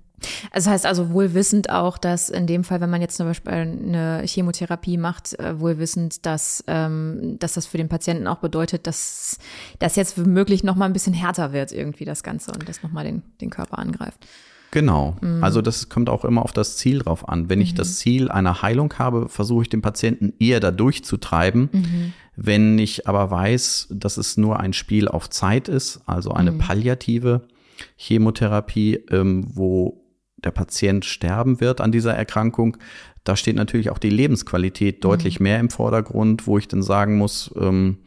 Das 0.53 0.67
heißt 0.67 0.85
also 0.85 1.11
wohl 1.11 1.33
wissend 1.35 1.71
auch, 1.71 1.97
dass 1.97 2.29
in 2.29 2.47
dem 2.47 2.65
Fall, 2.65 2.81
wenn 2.81 2.91
man 2.91 3.01
jetzt 3.01 3.17
zum 3.17 3.27
Beispiel 3.27 3.53
eine 3.53 4.23
Chemotherapie 4.27 4.99
macht, 4.99 5.39
äh, 5.39 5.59
wohl 5.61 5.79
wissend, 5.79 6.27
dass, 6.27 6.63
ähm, 6.67 7.37
dass 7.39 7.55
das 7.55 7.67
für 7.67 7.79
den 7.79 7.89
Patienten 7.89 8.27
auch 8.27 8.39
bedeutet, 8.39 8.87
dass 8.87 9.39
das 9.79 9.97
jetzt 9.97 10.19
womöglich 10.19 10.63
noch 10.63 10.77
mal 10.77 10.87
ein 10.87 10.93
bisschen 10.93 11.15
härter 11.15 11.53
wird 11.53 11.73
irgendwie 11.73 12.05
das 12.05 12.23
Ganze 12.23 12.53
und 12.53 12.69
das 12.69 12.83
noch 12.83 12.93
mal 12.93 13.05
den, 13.05 13.23
den 13.41 13.49
Körper 13.49 13.79
angreift. 13.79 14.27
Genau. 14.73 15.17
Mhm. 15.21 15.43
Also 15.43 15.63
das 15.63 15.89
kommt 15.89 16.09
auch 16.09 16.25
immer 16.25 16.43
auf 16.43 16.53
das 16.53 16.77
Ziel 16.77 17.01
drauf 17.01 17.29
an. 17.29 17.49
Wenn 17.49 17.61
ich 17.61 17.73
mhm. 17.73 17.77
das 17.77 17.99
Ziel 17.99 18.31
einer 18.31 18.63
Heilung 18.63 18.95
habe, 18.99 19.29
versuche 19.29 19.63
ich 19.63 19.69
den 19.69 19.83
Patienten 19.83 20.33
eher 20.39 20.61
da 20.61 20.71
durchzutreiben. 20.71 21.71
Mhm. 21.73 22.13
Wenn 22.43 22.79
ich 22.79 23.07
aber 23.07 23.31
weiß, 23.31 23.89
dass 23.91 24.17
es 24.17 24.39
nur 24.39 24.59
ein 24.59 24.73
Spiel 24.73 25.09
auf 25.09 25.29
Zeit 25.29 25.69
ist, 25.69 26.01
also 26.07 26.31
eine 26.31 26.53
mhm. 26.53 26.59
palliative 26.59 27.43
Chemotherapie, 27.97 28.95
ähm, 29.11 29.45
wo 29.47 30.03
der 30.39 30.51
Patient 30.51 31.05
sterben 31.05 31.61
wird 31.61 31.83
an 31.83 31.93
dieser 31.93 32.15
Erkrankung, 32.15 32.79
da 33.25 33.37
steht 33.37 33.57
natürlich 33.57 33.91
auch 33.91 33.99
die 33.99 34.09
Lebensqualität 34.09 35.05
deutlich 35.05 35.39
mhm. 35.39 35.45
mehr 35.45 35.61
im 35.61 35.69
Vordergrund, 35.69 36.47
wo 36.47 36.57
ich 36.57 36.67
dann 36.67 36.83
sagen 36.83 37.19
muss, 37.19 37.53
ähm, 37.61 37.99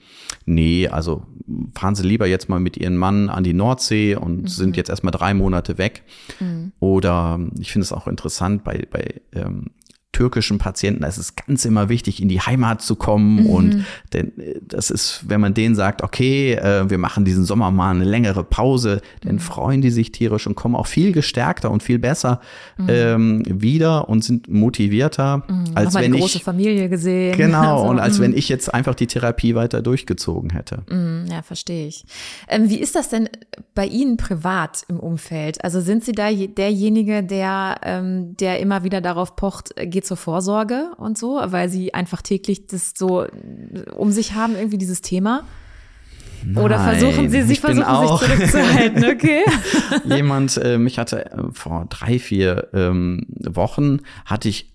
nee, 0.47 0.87
also 0.87 1.27
fahren 1.75 1.93
Sie 1.93 2.07
lieber 2.07 2.25
jetzt 2.25 2.49
mal 2.49 2.59
mit 2.59 2.75
Ihrem 2.75 2.97
Mann 2.97 3.29
an 3.29 3.43
die 3.43 3.53
Nordsee 3.53 4.15
und 4.15 4.41
mhm. 4.41 4.47
sind 4.47 4.77
jetzt 4.77 4.89
erstmal 4.89 5.11
drei 5.11 5.35
Monate 5.35 5.77
weg. 5.77 6.01
Mhm. 6.39 6.71
Oder 6.79 7.39
ich 7.59 7.71
finde 7.71 7.83
es 7.83 7.91
auch 7.91 8.07
interessant 8.07 8.63
bei, 8.63 8.87
bei 8.89 9.21
ähm, 9.33 9.67
türkischen 10.13 10.59
Patienten, 10.59 11.01
da 11.01 11.07
ist 11.07 11.17
es 11.17 11.35
ganz 11.35 11.65
immer 11.65 11.89
wichtig, 11.89 12.21
in 12.21 12.29
die 12.29 12.39
Heimat 12.39 12.81
zu 12.81 12.95
kommen. 12.95 13.43
Mhm. 13.43 13.49
Und 13.49 13.85
denn, 14.13 14.31
das 14.61 14.89
ist, 14.91 15.25
wenn 15.27 15.41
man 15.41 15.53
denen 15.53 15.75
sagt, 15.75 16.03
okay, 16.03 16.53
äh, 16.53 16.89
wir 16.89 16.99
machen 16.99 17.25
diesen 17.25 17.43
Sommer 17.43 17.71
mal 17.71 17.91
eine 17.91 18.05
längere 18.05 18.43
Pause, 18.43 19.01
dann 19.21 19.35
mhm. 19.35 19.39
freuen 19.39 19.81
die 19.81 19.89
sich 19.89 20.11
tierisch 20.11 20.47
und 20.47 20.55
kommen 20.55 20.75
auch 20.75 20.87
viel 20.87 21.11
gestärkter 21.11 21.71
und 21.71 21.83
viel 21.83 21.99
besser 21.99 22.39
mhm. 22.77 22.87
ähm, 22.89 23.43
wieder 23.47 24.07
und 24.07 24.23
sind 24.23 24.47
motivierter, 24.47 25.43
mhm. 25.47 25.71
als 25.73 25.95
wenn 25.95 26.13
ich 26.13 26.21
große 26.21 26.39
Familie 26.39 26.89
gesehen. 26.89 27.35
Genau, 27.35 27.77
also, 27.79 27.89
und 27.89 27.99
als 27.99 28.19
wenn 28.19 28.31
mhm. 28.31 28.37
ich 28.37 28.49
jetzt 28.49 28.71
einfach 28.73 28.93
die 28.93 29.07
Therapie 29.07 29.55
weiter 29.55 29.81
durchgezogen 29.81 30.51
hätte. 30.51 30.83
Mhm, 30.89 31.25
ja, 31.29 31.41
verstehe 31.41 31.87
ich. 31.87 32.05
Ähm, 32.47 32.69
wie 32.69 32.79
ist 32.79 32.95
das 32.95 33.09
denn 33.09 33.29
bei 33.73 33.87
Ihnen 33.87 34.17
privat 34.17 34.85
im 34.87 34.99
Umfeld? 34.99 35.63
Also 35.63 35.81
sind 35.81 36.05
Sie 36.05 36.11
da 36.11 36.31
derjenige, 36.31 37.23
der, 37.23 37.77
ähm, 37.81 38.37
der 38.37 38.59
immer 38.59 38.83
wieder 38.83 39.01
darauf 39.01 39.35
pocht, 39.35 39.73
geht 39.75 40.02
zur 40.03 40.17
Vorsorge 40.17 40.91
und 40.97 41.17
so, 41.17 41.41
weil 41.45 41.69
sie 41.69 41.93
einfach 41.93 42.21
täglich 42.21 42.67
das 42.67 42.93
so 42.95 43.25
um 43.95 44.11
sich 44.11 44.33
haben, 44.33 44.55
irgendwie 44.55 44.77
dieses 44.77 45.01
Thema? 45.01 45.43
Nein, 46.45 46.63
Oder 46.63 46.79
versuchen 46.79 47.29
sie, 47.29 47.43
sie 47.43 47.55
versuchen 47.55 47.85
auch 47.85 48.21
sich 48.21 48.29
zurückzuhalten, 48.29 49.05
okay? 49.09 49.43
Jemand, 50.05 50.57
äh, 50.57 50.77
mich 50.77 50.99
hatte 50.99 51.25
äh, 51.31 51.37
vor 51.53 51.85
drei, 51.89 52.19
vier 52.19 52.67
ähm, 52.73 53.25
Wochen, 53.39 53.99
hatte 54.25 54.49
ich 54.49 54.73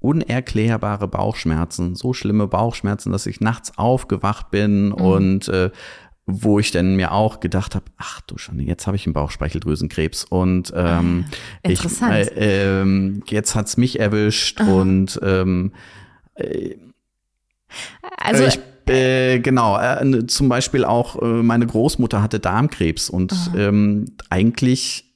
unerklärbare 0.00 1.08
Bauchschmerzen, 1.08 1.94
so 1.94 2.12
schlimme 2.12 2.46
Bauchschmerzen, 2.46 3.12
dass 3.12 3.26
ich 3.26 3.40
nachts 3.40 3.76
aufgewacht 3.78 4.50
bin 4.50 4.86
mhm. 4.86 4.92
und 4.92 5.48
äh, 5.48 5.70
wo 6.26 6.58
ich 6.58 6.72
dann 6.72 6.96
mir 6.96 7.12
auch 7.12 7.38
gedacht 7.38 7.76
habe, 7.76 7.84
ach 7.96 8.20
du 8.22 8.36
schon, 8.36 8.58
jetzt 8.58 8.86
habe 8.88 8.96
ich 8.96 9.06
einen 9.06 9.12
Bauchspeicheldrüsenkrebs 9.12 10.24
und 10.24 10.72
ähm, 10.74 11.24
ah, 11.30 11.68
ich, 11.70 12.02
äh, 12.02 12.82
äh, 12.82 13.20
jetzt 13.28 13.54
hat's 13.54 13.76
mich 13.76 14.00
erwischt 14.00 14.60
Aha. 14.60 14.72
und 14.72 15.20
ähm, 15.22 15.72
äh, 16.34 16.74
also 18.18 18.44
ich, 18.44 18.58
äh, 18.88 19.38
genau, 19.38 19.78
äh, 19.78 20.26
zum 20.26 20.48
Beispiel 20.48 20.84
auch 20.84 21.22
äh, 21.22 21.42
meine 21.42 21.66
Großmutter 21.66 22.20
hatte 22.22 22.40
Darmkrebs 22.40 23.08
und 23.08 23.32
ähm, 23.56 24.06
eigentlich 24.28 25.06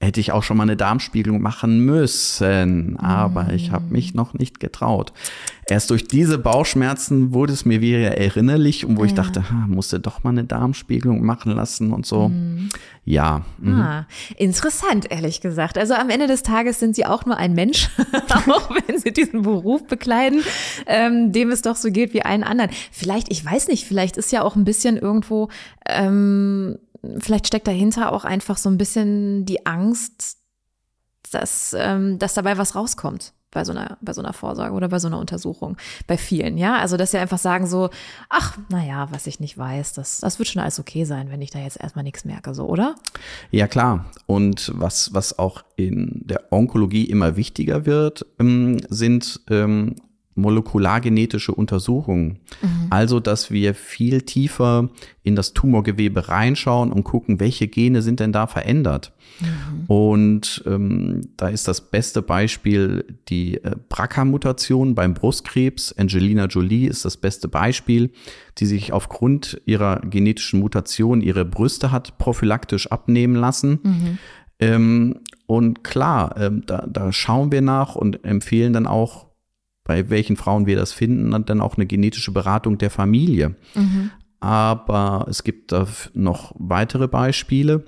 hätte 0.00 0.20
ich 0.20 0.32
auch 0.32 0.42
schon 0.42 0.56
mal 0.56 0.64
eine 0.64 0.76
Darmspiegelung 0.76 1.40
machen 1.40 1.80
müssen, 1.80 2.98
aber 2.98 3.52
ich 3.52 3.70
habe 3.70 3.86
mich 3.92 4.12
mm. 4.12 4.16
noch 4.16 4.34
nicht 4.34 4.60
getraut. 4.60 5.12
Erst 5.66 5.90
durch 5.90 6.06
diese 6.06 6.38
Bauchschmerzen 6.38 7.32
wurde 7.32 7.52
es 7.52 7.64
mir 7.64 7.80
wieder 7.80 8.16
erinnerlich 8.18 8.84
und 8.84 8.96
wo 8.96 9.02
ja. 9.02 9.06
ich 9.06 9.14
dachte, 9.14 9.50
ha, 9.50 9.66
musste 9.66 10.00
doch 10.00 10.22
mal 10.22 10.30
eine 10.30 10.44
Darmspiegelung 10.44 11.24
machen 11.24 11.52
lassen 11.52 11.92
und 11.92 12.06
so. 12.06 12.28
Mhm. 12.28 12.68
Ja. 13.04 13.44
Mhm. 13.58 13.80
Ah, 13.80 14.06
interessant, 14.36 15.10
ehrlich 15.10 15.40
gesagt. 15.40 15.78
Also 15.78 15.94
am 15.94 16.10
Ende 16.10 16.26
des 16.26 16.42
Tages 16.42 16.80
sind 16.80 16.96
Sie 16.96 17.06
auch 17.06 17.24
nur 17.24 17.36
ein 17.36 17.54
Mensch, 17.54 17.90
auch 18.48 18.70
wenn 18.70 18.98
Sie 18.98 19.12
diesen 19.12 19.42
Beruf 19.42 19.86
bekleiden, 19.86 20.42
ähm, 20.86 21.32
dem 21.32 21.50
es 21.50 21.62
doch 21.62 21.76
so 21.76 21.90
geht 21.90 22.14
wie 22.14 22.22
allen 22.22 22.44
anderen. 22.44 22.70
Vielleicht, 22.90 23.30
ich 23.30 23.44
weiß 23.44 23.68
nicht, 23.68 23.86
vielleicht 23.86 24.16
ist 24.16 24.32
ja 24.32 24.42
auch 24.42 24.56
ein 24.56 24.64
bisschen 24.64 24.96
irgendwo 24.96 25.48
ähm, 25.88 26.78
vielleicht 27.18 27.46
steckt 27.46 27.66
dahinter 27.66 28.12
auch 28.12 28.24
einfach 28.24 28.56
so 28.56 28.68
ein 28.68 28.78
bisschen 28.78 29.44
die 29.44 29.66
Angst, 29.66 30.38
dass, 31.30 31.74
ähm, 31.78 32.18
dass 32.18 32.34
dabei 32.34 32.58
was 32.58 32.74
rauskommt 32.74 33.34
bei 33.54 33.64
so 33.64 33.72
einer, 33.72 33.96
bei 34.02 34.12
so 34.12 34.20
einer 34.20 34.34
Vorsorge 34.34 34.74
oder 34.74 34.88
bei 34.88 34.98
so 34.98 35.06
einer 35.06 35.18
Untersuchung. 35.18 35.78
Bei 36.06 36.18
vielen, 36.18 36.58
ja. 36.58 36.76
Also, 36.76 36.98
dass 36.98 37.12
sie 37.12 37.18
einfach 37.18 37.38
sagen 37.38 37.66
so, 37.66 37.88
ach, 38.28 38.58
naja, 38.68 39.08
was 39.10 39.26
ich 39.26 39.40
nicht 39.40 39.56
weiß, 39.56 39.94
das, 39.94 40.20
das 40.20 40.38
wird 40.38 40.48
schon 40.48 40.60
alles 40.60 40.78
okay 40.78 41.04
sein, 41.04 41.30
wenn 41.30 41.40
ich 41.40 41.50
da 41.50 41.60
jetzt 41.60 41.80
erstmal 41.80 42.02
nichts 42.02 42.26
merke, 42.26 42.54
so, 42.54 42.66
oder? 42.66 42.96
Ja, 43.50 43.66
klar. 43.66 44.04
Und 44.26 44.70
was, 44.74 45.14
was 45.14 45.38
auch 45.38 45.64
in 45.76 46.22
der 46.24 46.52
Onkologie 46.52 47.04
immer 47.04 47.36
wichtiger 47.36 47.86
wird, 47.86 48.26
ähm, 48.38 48.80
sind 48.90 49.40
ähm, 49.48 49.96
molekulargenetische 50.34 51.52
Untersuchungen. 51.52 52.38
Mhm. 52.60 52.86
Also, 52.90 53.20
dass 53.20 53.50
wir 53.50 53.74
viel 53.74 54.22
tiefer 54.22 54.88
in 55.22 55.36
das 55.36 55.52
Tumorgewebe 55.52 56.28
reinschauen 56.28 56.92
und 56.92 57.04
gucken, 57.04 57.40
welche 57.40 57.68
Gene 57.68 58.02
sind 58.02 58.20
denn 58.20 58.32
da 58.32 58.46
verändert. 58.46 59.12
Mhm. 59.40 59.84
Und 59.86 60.62
ähm, 60.66 61.20
da 61.36 61.48
ist 61.48 61.68
das 61.68 61.80
beste 61.80 62.22
Beispiel 62.22 63.04
die 63.28 63.56
äh, 63.62 63.76
BRCA-Mutation 63.88 64.94
beim 64.94 65.14
Brustkrebs. 65.14 65.92
Angelina 65.96 66.46
Jolie 66.46 66.88
ist 66.88 67.04
das 67.04 67.16
beste 67.16 67.48
Beispiel, 67.48 68.10
die 68.58 68.66
sich 68.66 68.92
aufgrund 68.92 69.60
ihrer 69.66 70.00
genetischen 70.00 70.60
Mutation 70.60 71.20
ihre 71.20 71.44
Brüste 71.44 71.90
hat 71.92 72.18
prophylaktisch 72.18 72.90
abnehmen 72.90 73.34
lassen. 73.36 73.80
Mhm. 73.82 74.18
Ähm, 74.60 75.20
und 75.46 75.84
klar, 75.84 76.36
ähm, 76.38 76.62
da, 76.66 76.86
da 76.88 77.12
schauen 77.12 77.52
wir 77.52 77.60
nach 77.60 77.96
und 77.96 78.24
empfehlen 78.24 78.72
dann 78.72 78.86
auch, 78.86 79.26
bei 79.84 80.08
welchen 80.10 80.36
Frauen 80.36 80.66
wir 80.66 80.76
das 80.76 80.92
finden, 80.92 81.44
dann 81.44 81.60
auch 81.60 81.76
eine 81.76 81.86
genetische 81.86 82.32
Beratung 82.32 82.78
der 82.78 82.90
Familie. 82.90 83.54
Mhm. 83.74 84.10
Aber 84.40 85.26
es 85.28 85.44
gibt 85.44 85.72
da 85.72 85.86
noch 86.14 86.54
weitere 86.58 87.08
Beispiele. 87.08 87.84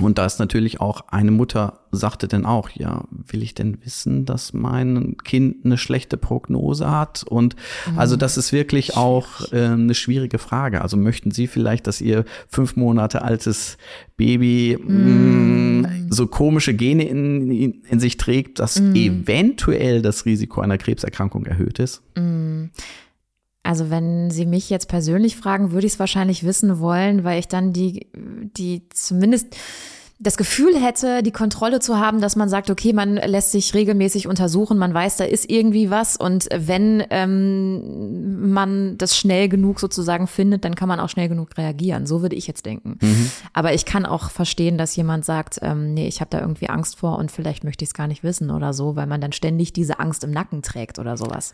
Und 0.00 0.18
da 0.18 0.26
ist 0.26 0.38
natürlich 0.38 0.80
auch 0.80 1.02
eine 1.08 1.30
Mutter 1.30 1.80
sagte 1.96 2.28
dann 2.28 2.44
auch, 2.44 2.70
ja, 2.70 3.04
will 3.10 3.42
ich 3.42 3.54
denn 3.54 3.78
wissen, 3.84 4.24
dass 4.24 4.52
mein 4.52 5.16
Kind 5.24 5.64
eine 5.64 5.78
schlechte 5.78 6.16
Prognose 6.16 6.90
hat? 6.90 7.24
Und 7.24 7.56
mhm. 7.90 7.98
also 7.98 8.16
das 8.16 8.36
ist 8.36 8.52
wirklich 8.52 8.86
Schwierig. 8.86 8.98
auch 8.98 9.52
äh, 9.52 9.64
eine 9.64 9.94
schwierige 9.94 10.38
Frage. 10.38 10.82
Also 10.82 10.96
möchten 10.96 11.30
Sie 11.30 11.46
vielleicht, 11.46 11.86
dass 11.86 12.00
Ihr 12.00 12.24
fünf 12.48 12.76
Monate 12.76 13.22
altes 13.22 13.78
Baby 14.16 14.78
mhm. 14.82 15.80
mh, 15.80 15.88
so 16.10 16.26
komische 16.26 16.74
Gene 16.74 17.08
in, 17.08 17.50
in, 17.50 17.82
in 17.88 18.00
sich 18.00 18.16
trägt, 18.16 18.58
dass 18.58 18.80
mhm. 18.80 18.94
eventuell 18.94 20.02
das 20.02 20.26
Risiko 20.26 20.60
einer 20.60 20.78
Krebserkrankung 20.78 21.46
erhöht 21.46 21.78
ist? 21.78 22.02
Also 23.66 23.90
wenn 23.90 24.30
Sie 24.30 24.46
mich 24.46 24.70
jetzt 24.70 24.88
persönlich 24.88 25.36
fragen, 25.36 25.72
würde 25.72 25.86
ich 25.86 25.94
es 25.94 25.98
wahrscheinlich 25.98 26.44
wissen 26.44 26.78
wollen, 26.78 27.24
weil 27.24 27.40
ich 27.40 27.48
dann 27.48 27.72
die, 27.72 28.06
die 28.14 28.88
zumindest 28.90 29.56
das 30.18 30.38
Gefühl 30.38 30.74
hätte, 30.80 31.22
die 31.22 31.32
Kontrolle 31.32 31.78
zu 31.78 31.98
haben, 31.98 32.22
dass 32.22 32.36
man 32.36 32.48
sagt, 32.48 32.70
okay, 32.70 32.94
man 32.94 33.16
lässt 33.16 33.52
sich 33.52 33.74
regelmäßig 33.74 34.28
untersuchen, 34.28 34.78
man 34.78 34.94
weiß, 34.94 35.16
da 35.18 35.24
ist 35.24 35.50
irgendwie 35.50 35.90
was 35.90 36.16
und 36.16 36.48
wenn 36.56 37.04
ähm, 37.10 38.50
man 38.50 38.96
das 38.96 39.14
schnell 39.14 39.50
genug 39.50 39.78
sozusagen 39.78 40.26
findet, 40.26 40.64
dann 40.64 40.74
kann 40.74 40.88
man 40.88 41.00
auch 41.00 41.10
schnell 41.10 41.28
genug 41.28 41.58
reagieren. 41.58 42.06
So 42.06 42.22
würde 42.22 42.34
ich 42.36 42.46
jetzt 42.46 42.64
denken. 42.64 42.98
Mhm. 43.02 43.30
Aber 43.52 43.74
ich 43.74 43.84
kann 43.84 44.06
auch 44.06 44.30
verstehen, 44.30 44.78
dass 44.78 44.96
jemand 44.96 45.26
sagt, 45.26 45.58
ähm, 45.60 45.92
nee, 45.92 46.08
ich 46.08 46.20
habe 46.20 46.30
da 46.30 46.40
irgendwie 46.40 46.70
Angst 46.70 46.96
vor 46.96 47.18
und 47.18 47.30
vielleicht 47.30 47.62
möchte 47.62 47.84
ich 47.84 47.90
es 47.90 47.94
gar 47.94 48.06
nicht 48.06 48.22
wissen 48.22 48.50
oder 48.50 48.72
so, 48.72 48.96
weil 48.96 49.06
man 49.06 49.20
dann 49.20 49.32
ständig 49.32 49.74
diese 49.74 49.98
Angst 49.98 50.24
im 50.24 50.30
Nacken 50.30 50.62
trägt 50.62 50.98
oder 50.98 51.18
sowas. 51.18 51.52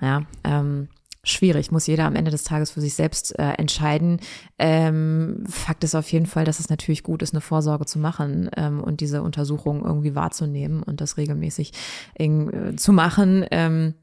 Ja, 0.00 0.22
ähm, 0.44 0.88
schwierig, 1.30 1.70
muss 1.70 1.86
jeder 1.86 2.04
am 2.04 2.16
Ende 2.16 2.30
des 2.30 2.44
Tages 2.44 2.70
für 2.70 2.80
sich 2.80 2.94
selbst 2.94 3.38
äh, 3.38 3.52
entscheiden. 3.52 4.20
Ähm, 4.58 5.44
Fakt 5.48 5.84
ist 5.84 5.94
auf 5.94 6.10
jeden 6.10 6.26
Fall, 6.26 6.44
dass 6.44 6.60
es 6.60 6.68
natürlich 6.68 7.02
gut 7.02 7.22
ist, 7.22 7.34
eine 7.34 7.40
Vorsorge 7.40 7.86
zu 7.86 7.98
machen 7.98 8.50
ähm, 8.56 8.82
und 8.82 9.00
diese 9.00 9.22
Untersuchung 9.22 9.84
irgendwie 9.84 10.14
wahrzunehmen 10.14 10.82
und 10.82 11.00
das 11.00 11.16
regelmäßig 11.16 11.72
äh, 12.14 12.74
zu 12.76 12.92
machen, 12.92 13.44
ähm, 13.50 13.94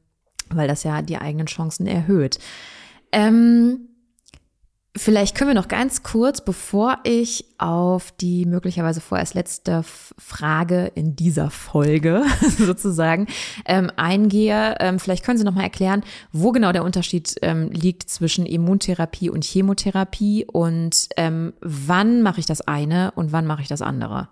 weil 0.50 0.68
das 0.68 0.82
ja 0.84 1.02
die 1.02 1.18
eigenen 1.18 1.46
Chancen 1.46 1.86
erhöht. 1.86 2.38
Ähm, 3.12 3.88
Vielleicht 4.96 5.36
können 5.36 5.50
wir 5.50 5.54
noch 5.54 5.68
ganz 5.68 6.02
kurz, 6.02 6.40
bevor 6.40 6.98
ich 7.04 7.44
auf 7.58 8.12
die 8.12 8.46
möglicherweise 8.46 9.02
vorerst 9.02 9.34
letzte 9.34 9.82
Frage 9.82 10.90
in 10.94 11.14
dieser 11.14 11.50
Folge 11.50 12.24
sozusagen 12.58 13.26
ähm, 13.66 13.90
eingehe, 13.96 14.76
ähm, 14.80 14.98
vielleicht 14.98 15.24
können 15.24 15.36
Sie 15.38 15.44
noch 15.44 15.54
mal 15.54 15.64
erklären, 15.64 16.02
wo 16.32 16.50
genau 16.50 16.72
der 16.72 16.82
Unterschied 16.82 17.34
ähm, 17.42 17.70
liegt 17.72 18.08
zwischen 18.08 18.46
Immuntherapie 18.46 19.28
und 19.28 19.44
Chemotherapie 19.44 20.46
und 20.50 21.08
ähm, 21.18 21.52
wann 21.60 22.22
mache 22.22 22.40
ich 22.40 22.46
das 22.46 22.62
eine 22.62 23.12
und 23.16 23.32
wann 23.32 23.46
mache 23.46 23.62
ich 23.62 23.68
das 23.68 23.82
andere? 23.82 24.28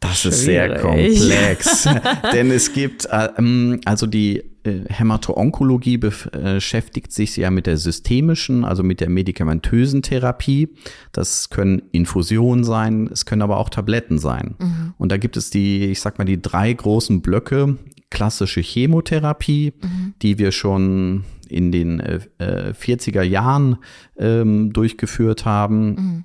Das 0.00 0.20
Schwierig. 0.20 0.34
ist 0.34 0.44
sehr 0.44 0.78
komplex, 0.78 1.88
denn 2.32 2.50
es 2.50 2.72
gibt 2.72 3.06
äh, 3.06 3.30
ähm, 3.38 3.80
also 3.84 4.06
die 4.06 4.44
äh, 4.64 4.80
Hämato-Onkologie 4.88 5.98
beschäftigt 5.98 7.12
sich 7.12 7.36
ja 7.36 7.50
mit 7.50 7.66
der 7.66 7.76
systemischen, 7.76 8.64
also 8.64 8.82
mit 8.82 9.00
der 9.00 9.08
medikamentösen 9.08 10.02
Therapie. 10.02 10.68
Das 11.12 11.50
können 11.50 11.82
Infusionen 11.92 12.64
sein, 12.64 13.08
es 13.12 13.26
können 13.26 13.42
aber 13.42 13.58
auch 13.58 13.70
Tabletten 13.70 14.18
sein. 14.18 14.56
Mhm. 14.58 14.94
Und 14.98 15.12
da 15.12 15.16
gibt 15.16 15.36
es 15.36 15.50
die, 15.50 15.86
ich 15.86 16.00
sag 16.00 16.18
mal, 16.18 16.24
die 16.24 16.40
drei 16.40 16.72
großen 16.72 17.20
Blöcke. 17.20 17.76
Klassische 18.10 18.62
Chemotherapie, 18.62 19.74
mhm. 19.82 20.14
die 20.22 20.38
wir 20.38 20.50
schon 20.50 21.24
in 21.48 21.72
den 21.72 22.00
äh, 22.00 22.20
40er 22.38 23.22
Jahren 23.22 23.78
ähm, 24.16 24.72
durchgeführt 24.72 25.44
haben. 25.44 25.88
Mhm. 25.88 26.24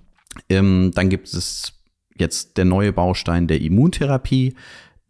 Ähm, 0.50 0.92
dann 0.96 1.10
gibt 1.10 1.28
es 1.28 1.74
jetzt 2.18 2.58
der 2.58 2.66
neue 2.66 2.94
Baustein 2.94 3.48
der 3.48 3.62
Immuntherapie 3.62 4.56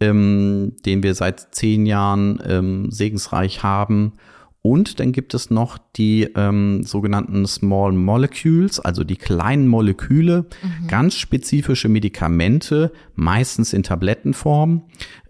ähm, 0.03 0.73
den 0.85 1.03
wir 1.03 1.15
seit 1.15 1.55
zehn 1.55 1.85
Jahren 1.85 2.41
ähm, 2.45 2.91
segensreich 2.91 3.63
haben. 3.63 4.13
Und 4.61 5.01
dann 5.01 5.11
gibt 5.11 5.33
es 5.33 5.49
noch 5.49 5.77
die 5.97 6.29
ähm, 6.35 6.83
sogenannten 6.83 7.45
Small 7.45 7.91
Molecules, 7.91 8.79
also 8.79 9.03
die 9.03 9.17
kleinen 9.17 9.67
Moleküle, 9.67 10.45
mhm. 10.61 10.87
ganz 10.87 11.15
spezifische 11.15 11.89
Medikamente, 11.89 12.93
meistens 13.13 13.73
in 13.73 13.83
Tablettenform, 13.83 14.83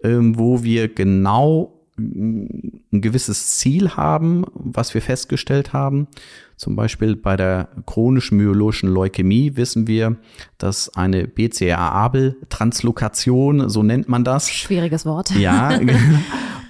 ähm, 0.04 0.38
wo 0.38 0.62
wir 0.62 0.86
genau 0.86 1.73
ein 1.96 2.82
gewisses 2.90 3.58
Ziel 3.58 3.90
haben, 3.90 4.44
was 4.54 4.94
wir 4.94 5.02
festgestellt 5.02 5.72
haben. 5.72 6.08
Zum 6.56 6.74
Beispiel 6.76 7.16
bei 7.16 7.36
der 7.36 7.68
chronischen 7.86 8.38
myologischen 8.38 8.88
Leukämie 8.88 9.56
wissen 9.56 9.86
wir, 9.86 10.16
dass 10.58 10.96
eine 10.96 11.28
BCA-Abel-Translokation, 11.28 13.68
so 13.68 13.82
nennt 13.82 14.08
man 14.08 14.24
das. 14.24 14.50
Schwieriges 14.50 15.04
Wort. 15.06 15.30
Ja. 15.32 15.78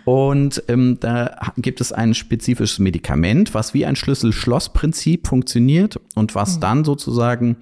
Und 0.05 0.63
ähm, 0.69 0.99
da 1.01 1.35
gibt 1.57 1.81
es 1.81 1.93
ein 1.93 2.15
spezifisches 2.15 2.79
Medikament, 2.79 3.55
was 3.55 3.73
wie 3.73 3.87
ein 3.87 3.97
Schlüssel-Schloss-Prinzip 3.97 5.27
funktioniert 5.27 5.99
und 6.15 6.35
was 6.35 6.57
mhm. 6.57 6.61
dann 6.61 6.85
sozusagen 6.85 7.57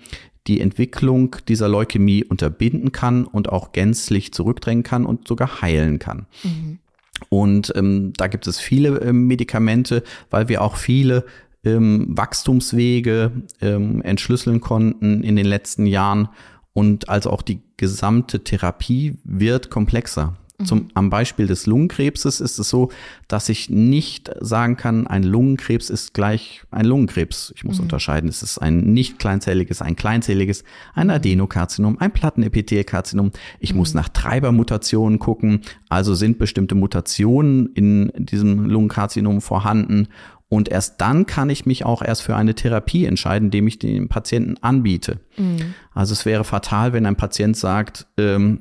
die 0.49 0.61
Entwicklung 0.61 1.37
dieser 1.47 1.69
Leukämie 1.69 2.25
unterbinden 2.25 2.91
kann 2.91 3.25
und 3.25 3.49
auch 3.49 3.71
gänzlich 3.71 4.33
zurückdrängen 4.33 4.83
kann 4.83 5.07
und 5.07 5.29
sogar 5.29 5.63
heilen 5.63 6.01
kann. 6.01 6.27
Mhm. 6.43 6.81
Und 7.29 7.73
ähm, 7.77 8.13
da 8.17 8.27
gibt 8.27 8.47
es 8.47 8.59
viele 8.59 9.01
äh, 9.01 9.13
Medikamente, 9.13 10.03
weil 10.31 10.49
wir 10.49 10.63
auch 10.63 10.77
viele 10.77 11.25
ähm, 11.65 12.07
Wachstumswege 12.09 13.33
ähm, 13.61 14.03
entschlüsseln 14.03 14.61
konnten 14.61 15.23
in 15.23 15.37
den 15.37 15.47
letzten 15.47 15.87
Jahren. 15.87 16.29
Und 16.73 17.09
also 17.09 17.31
auch 17.31 17.43
die 17.43 17.61
gesamte 17.77 18.45
Therapie 18.45 19.19
wird 19.25 19.71
komplexer. 19.71 20.37
Zum, 20.65 20.79
mhm. 20.79 20.89
am 20.95 21.11
Beispiel 21.11 21.47
des 21.47 21.67
Lungenkrebses 21.67 22.41
ist 22.41 22.59
es 22.59 22.69
so, 22.69 22.91
dass 23.29 23.49
ich 23.49 23.71
nicht 23.71 24.31
sagen 24.41 24.77
kann, 24.77 25.07
ein 25.07 25.23
Lungenkrebs 25.23 25.91
ist 25.91 26.15
gleich 26.15 26.63
ein 26.71 26.85
Lungenkrebs. 26.85 27.53
Ich 27.57 27.65
muss 27.65 27.79
mhm. 27.79 27.85
unterscheiden, 27.85 28.29
es 28.29 28.43
ist 28.43 28.59
ein 28.59 28.93
nicht 28.93 29.19
kleinzelliges, 29.19 29.83
ein 29.83 29.97
kleinzelliges, 29.97 30.65
ein 30.95 31.09
mhm. 31.09 31.15
Adenokarzinom, 31.15 31.99
ein 31.99 32.13
Plattenepithelkarzinom. 32.13 33.33
Ich 33.61 33.73
mhm. 33.73 33.79
muss 33.79 33.95
nach 33.95 34.09
Treibermutationen 34.09 35.19
gucken. 35.19 35.63
Also 35.89 36.15
sind 36.15 36.39
bestimmte 36.39 36.75
Mutationen 36.75 37.67
in 37.75 38.13
diesem 38.17 38.67
Lungenkarzinom 38.67 39.41
vorhanden 39.41 40.09
und 40.53 40.69
erst 40.69 41.01
dann 41.01 41.25
kann 41.25 41.49
ich 41.49 41.65
mich 41.65 41.87
auch 41.87 42.03
erst 42.03 42.21
für 42.21 42.37
eine 42.37 42.55
Therapie 42.55 43.07
entscheiden, 43.07 43.47
indem 43.47 43.67
ich 43.69 43.79
den 43.79 44.09
Patienten 44.09 44.57
anbiete. 44.61 45.19
Mhm. 45.39 45.73
Also 45.95 46.13
es 46.13 46.27
wäre 46.27 46.45
fatal, 46.45 46.93
wenn 46.93 47.07
ein 47.07 47.17
Patient 47.17 47.57
sagt, 47.57 48.07
ähm, 48.19 48.61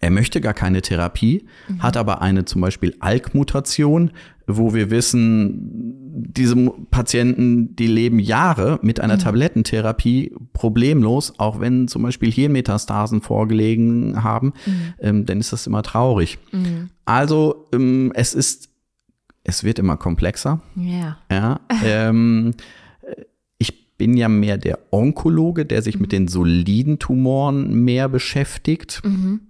er 0.00 0.10
möchte 0.10 0.40
gar 0.40 0.54
keine 0.54 0.82
Therapie, 0.82 1.46
mhm. 1.68 1.82
hat 1.82 1.96
aber 1.96 2.22
eine 2.22 2.44
zum 2.44 2.60
Beispiel 2.60 2.94
ALK-Mutation, 3.00 4.12
wo 4.46 4.72
wir 4.74 4.90
wissen, 4.90 5.94
diese 6.10 6.56
Patienten, 6.90 7.76
die 7.76 7.86
leben 7.86 8.18
Jahre 8.18 8.78
mit 8.82 9.00
einer 9.00 9.16
mhm. 9.16 9.20
Tablettentherapie 9.20 10.34
problemlos, 10.52 11.34
auch 11.38 11.60
wenn 11.60 11.88
zum 11.88 12.02
Beispiel 12.02 12.30
hier 12.30 12.48
Metastasen 12.48 13.20
vorgelegen 13.20 14.22
haben, 14.22 14.52
mhm. 14.66 14.94
ähm, 15.00 15.26
dann 15.26 15.40
ist 15.40 15.52
das 15.52 15.66
immer 15.66 15.82
traurig. 15.82 16.38
Mhm. 16.52 16.90
Also 17.04 17.66
ähm, 17.72 18.12
es 18.14 18.34
ist, 18.34 18.70
es 19.44 19.64
wird 19.64 19.78
immer 19.78 19.96
komplexer. 19.96 20.60
Ja. 20.76 21.18
ja 21.30 21.60
ähm, 21.84 22.54
ich 23.58 23.96
bin 23.96 24.16
ja 24.16 24.28
mehr 24.28 24.58
der 24.58 24.78
Onkologe, 24.90 25.66
der 25.66 25.82
sich 25.82 25.98
mit 25.98 26.10
mhm. 26.10 26.16
den 26.16 26.28
soliden 26.28 26.98
Tumoren 26.98 27.84
mehr 27.84 28.08
beschäftigt. 28.08 29.02
Mhm 29.04 29.40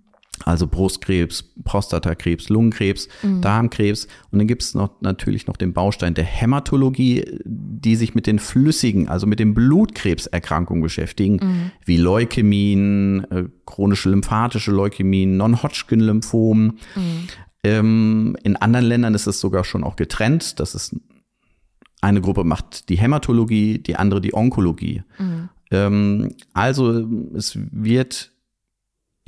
also 0.44 0.66
Brustkrebs, 0.66 1.52
Prostatakrebs, 1.64 2.48
Lungenkrebs, 2.48 3.08
mhm. 3.22 3.40
Darmkrebs. 3.40 4.06
Und 4.30 4.38
dann 4.38 4.46
gibt 4.46 4.62
es 4.62 4.74
noch 4.74 5.00
natürlich 5.00 5.46
noch 5.46 5.56
den 5.56 5.72
Baustein 5.72 6.14
der 6.14 6.24
Hämatologie, 6.24 7.24
die 7.44 7.96
sich 7.96 8.14
mit 8.14 8.26
den 8.26 8.38
flüssigen, 8.38 9.08
also 9.08 9.26
mit 9.26 9.40
den 9.40 9.54
Blutkrebserkrankungen 9.54 10.82
beschäftigen, 10.82 11.34
mhm. 11.34 11.70
wie 11.84 11.96
Leukämien, 11.96 13.24
äh, 13.30 13.44
chronische 13.66 14.10
lymphatische 14.10 14.70
Leukämien, 14.72 15.36
Non-Hodgkin-Lymphomen. 15.36 16.78
Mhm. 16.94 17.28
Ähm, 17.64 18.36
in 18.42 18.56
anderen 18.56 18.86
Ländern 18.86 19.14
ist 19.14 19.26
es 19.26 19.40
sogar 19.40 19.64
schon 19.64 19.84
auch 19.84 19.96
getrennt. 19.96 20.60
Das 20.60 20.74
ist 20.74 20.94
eine 22.00 22.20
Gruppe 22.20 22.44
macht 22.44 22.88
die 22.88 22.98
Hämatologie, 22.98 23.78
die 23.78 23.96
andere 23.96 24.20
die 24.20 24.34
Onkologie. 24.34 25.02
Mhm. 25.18 25.48
Ähm, 25.70 26.28
also 26.52 27.06
es 27.34 27.58
wird 27.72 28.32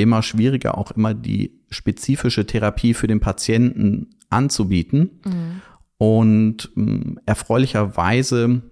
immer 0.03 0.23
schwieriger, 0.23 0.77
auch 0.77 0.91
immer 0.93 1.15
die 1.15 1.53
spezifische 1.71 2.47
Therapie 2.47 2.95
für 2.95 3.07
den 3.07 3.21
Patienten 3.21 4.11
anzubieten. 4.29 5.21
Mhm. 5.25 5.63
Und 5.99 6.71
äh, 6.77 7.17
erfreulicherweise 7.27 8.63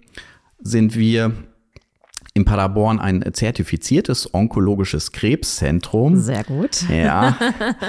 sind 0.60 0.96
wir 0.96 1.32
im 2.38 2.44
Paderborn 2.44 3.00
ein 3.00 3.24
zertifiziertes 3.32 4.32
onkologisches 4.32 5.12
Krebszentrum. 5.12 6.16
Sehr 6.16 6.44
gut. 6.44 6.88
Ja. 6.88 7.36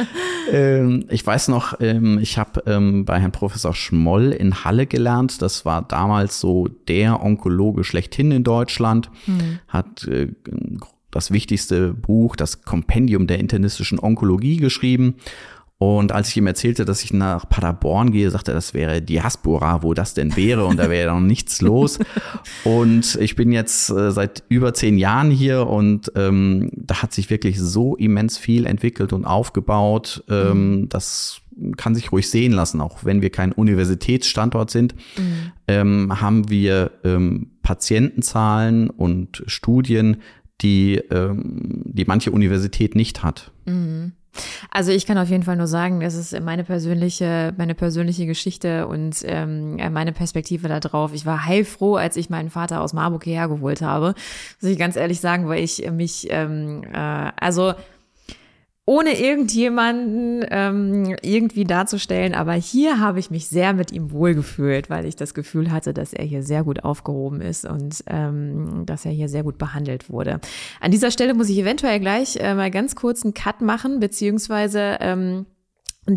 ähm, 0.51 1.05
ich 1.09 1.25
weiß 1.25 1.49
noch, 1.49 1.79
ähm, 1.79 2.17
ich 2.19 2.37
habe 2.37 2.63
ähm, 2.65 3.05
bei 3.05 3.19
Herrn 3.19 3.31
Professor 3.31 3.73
Schmoll 3.75 4.31
in 4.31 4.63
Halle 4.63 4.87
gelernt. 4.87 5.41
Das 5.41 5.65
war 5.65 5.83
damals 5.83 6.39
so 6.39 6.67
der 6.67 7.21
Onkologe 7.23 7.83
schlechthin 7.83 8.31
in 8.31 8.43
Deutschland. 8.43 9.11
Hm. 9.25 9.59
Hat 9.67 10.05
äh, 10.07 10.29
das 11.11 11.31
wichtigste 11.31 11.93
Buch, 11.93 12.35
das 12.35 12.61
Kompendium 12.61 13.27
der 13.27 13.39
internistischen 13.39 13.99
Onkologie 13.99 14.57
geschrieben. 14.57 15.15
Und 15.79 16.11
als 16.11 16.27
ich 16.27 16.35
ihm 16.35 16.45
erzählte, 16.45 16.83
dass 16.83 17.05
ich 17.05 17.13
nach 17.13 17.47
Paderborn 17.47 18.11
gehe, 18.11 18.29
sagte 18.29 18.51
er, 18.51 18.55
das 18.55 18.73
wäre 18.73 19.01
Diaspora, 19.01 19.81
wo 19.81 19.93
das 19.93 20.13
denn 20.13 20.35
wäre 20.35 20.65
und 20.65 20.77
da 20.77 20.89
wäre 20.89 21.13
noch 21.13 21.21
nichts 21.21 21.61
los. 21.61 21.99
Und 22.65 23.17
ich 23.21 23.37
bin 23.37 23.53
jetzt 23.53 23.89
äh, 23.89 24.11
seit 24.11 24.43
über 24.49 24.73
zehn 24.73 24.97
Jahren 24.97 25.31
hier 25.31 25.67
und 25.67 26.11
ähm, 26.15 26.69
da 26.75 27.01
hat 27.01 27.13
sich 27.13 27.29
wirklich 27.29 27.61
so 27.61 27.95
immens 27.95 28.37
viel 28.37 28.65
entwickelt 28.65 29.13
und 29.13 29.23
aufgebaut. 29.23 30.21
Ähm, 30.29 30.81
mhm. 30.81 30.89
Das 30.89 31.41
kann 31.77 31.95
sich 31.95 32.11
ruhig 32.11 32.29
sehen 32.29 32.51
lassen, 32.51 32.81
auch 32.81 33.05
wenn 33.05 33.21
wir 33.21 33.29
kein 33.29 33.53
Universitätsstandort 33.53 34.71
sind, 34.71 34.95
mhm. 35.17 35.51
ähm, 35.69 36.21
haben 36.21 36.49
wir 36.49 36.91
ähm, 37.05 37.51
Patientenzahlen 37.63 38.89
und 38.89 39.43
Studien, 39.45 40.17
die, 40.61 40.95
ähm, 41.11 41.81
die 41.85 42.05
manche 42.05 42.31
Universität 42.31 42.95
nicht 42.95 43.23
hat. 43.23 43.51
Mhm. 43.65 44.13
Also 44.69 44.91
ich 44.91 45.05
kann 45.05 45.17
auf 45.17 45.29
jeden 45.29 45.43
Fall 45.43 45.55
nur 45.55 45.67
sagen, 45.67 45.99
das 45.99 46.13
ist 46.13 46.39
meine 46.41 46.63
persönliche, 46.63 47.53
meine 47.57 47.75
persönliche 47.75 48.25
Geschichte 48.25 48.87
und 48.87 49.17
ähm, 49.23 49.77
meine 49.91 50.11
Perspektive 50.11 50.67
da 50.67 50.79
drauf. 50.79 51.11
Ich 51.13 51.25
war 51.25 51.45
heilfroh, 51.45 51.95
als 51.95 52.15
ich 52.15 52.29
meinen 52.29 52.49
Vater 52.49 52.81
aus 52.81 52.93
Marburg 52.93 53.23
hierher 53.23 53.47
geholt 53.47 53.81
habe. 53.81 54.13
Muss 54.61 54.71
ich 54.71 54.77
ganz 54.77 54.95
ehrlich 54.95 55.19
sagen, 55.19 55.47
weil 55.47 55.63
ich 55.63 55.89
mich, 55.91 56.27
ähm, 56.29 56.83
äh, 56.93 57.31
also 57.39 57.73
ohne 58.89 59.19
irgendjemanden 59.19 60.43
ähm, 60.49 61.15
irgendwie 61.21 61.63
darzustellen. 61.63 62.33
Aber 62.33 62.53
hier 62.53 62.99
habe 62.99 63.19
ich 63.19 63.29
mich 63.29 63.47
sehr 63.47 63.73
mit 63.73 63.91
ihm 63.91 64.09
wohlgefühlt, 64.09 64.89
weil 64.89 65.05
ich 65.05 65.15
das 65.15 65.35
Gefühl 65.35 65.71
hatte, 65.71 65.93
dass 65.93 66.11
er 66.11 66.25
hier 66.25 66.41
sehr 66.41 66.63
gut 66.63 66.83
aufgehoben 66.83 67.39
ist 67.39 67.65
und 67.65 68.03
ähm, 68.07 68.87
dass 68.87 69.05
er 69.05 69.11
hier 69.11 69.29
sehr 69.29 69.43
gut 69.43 69.59
behandelt 69.59 70.09
wurde. 70.09 70.39
An 70.81 70.89
dieser 70.89 71.11
Stelle 71.11 71.35
muss 71.35 71.49
ich 71.49 71.59
eventuell 71.59 71.99
gleich 71.99 72.37
äh, 72.37 72.55
mal 72.55 72.71
ganz 72.71 72.95
kurz 72.95 73.23
einen 73.23 73.35
Cut 73.35 73.61
machen, 73.61 73.99
beziehungsweise 73.99 74.97
ähm, 75.01 75.45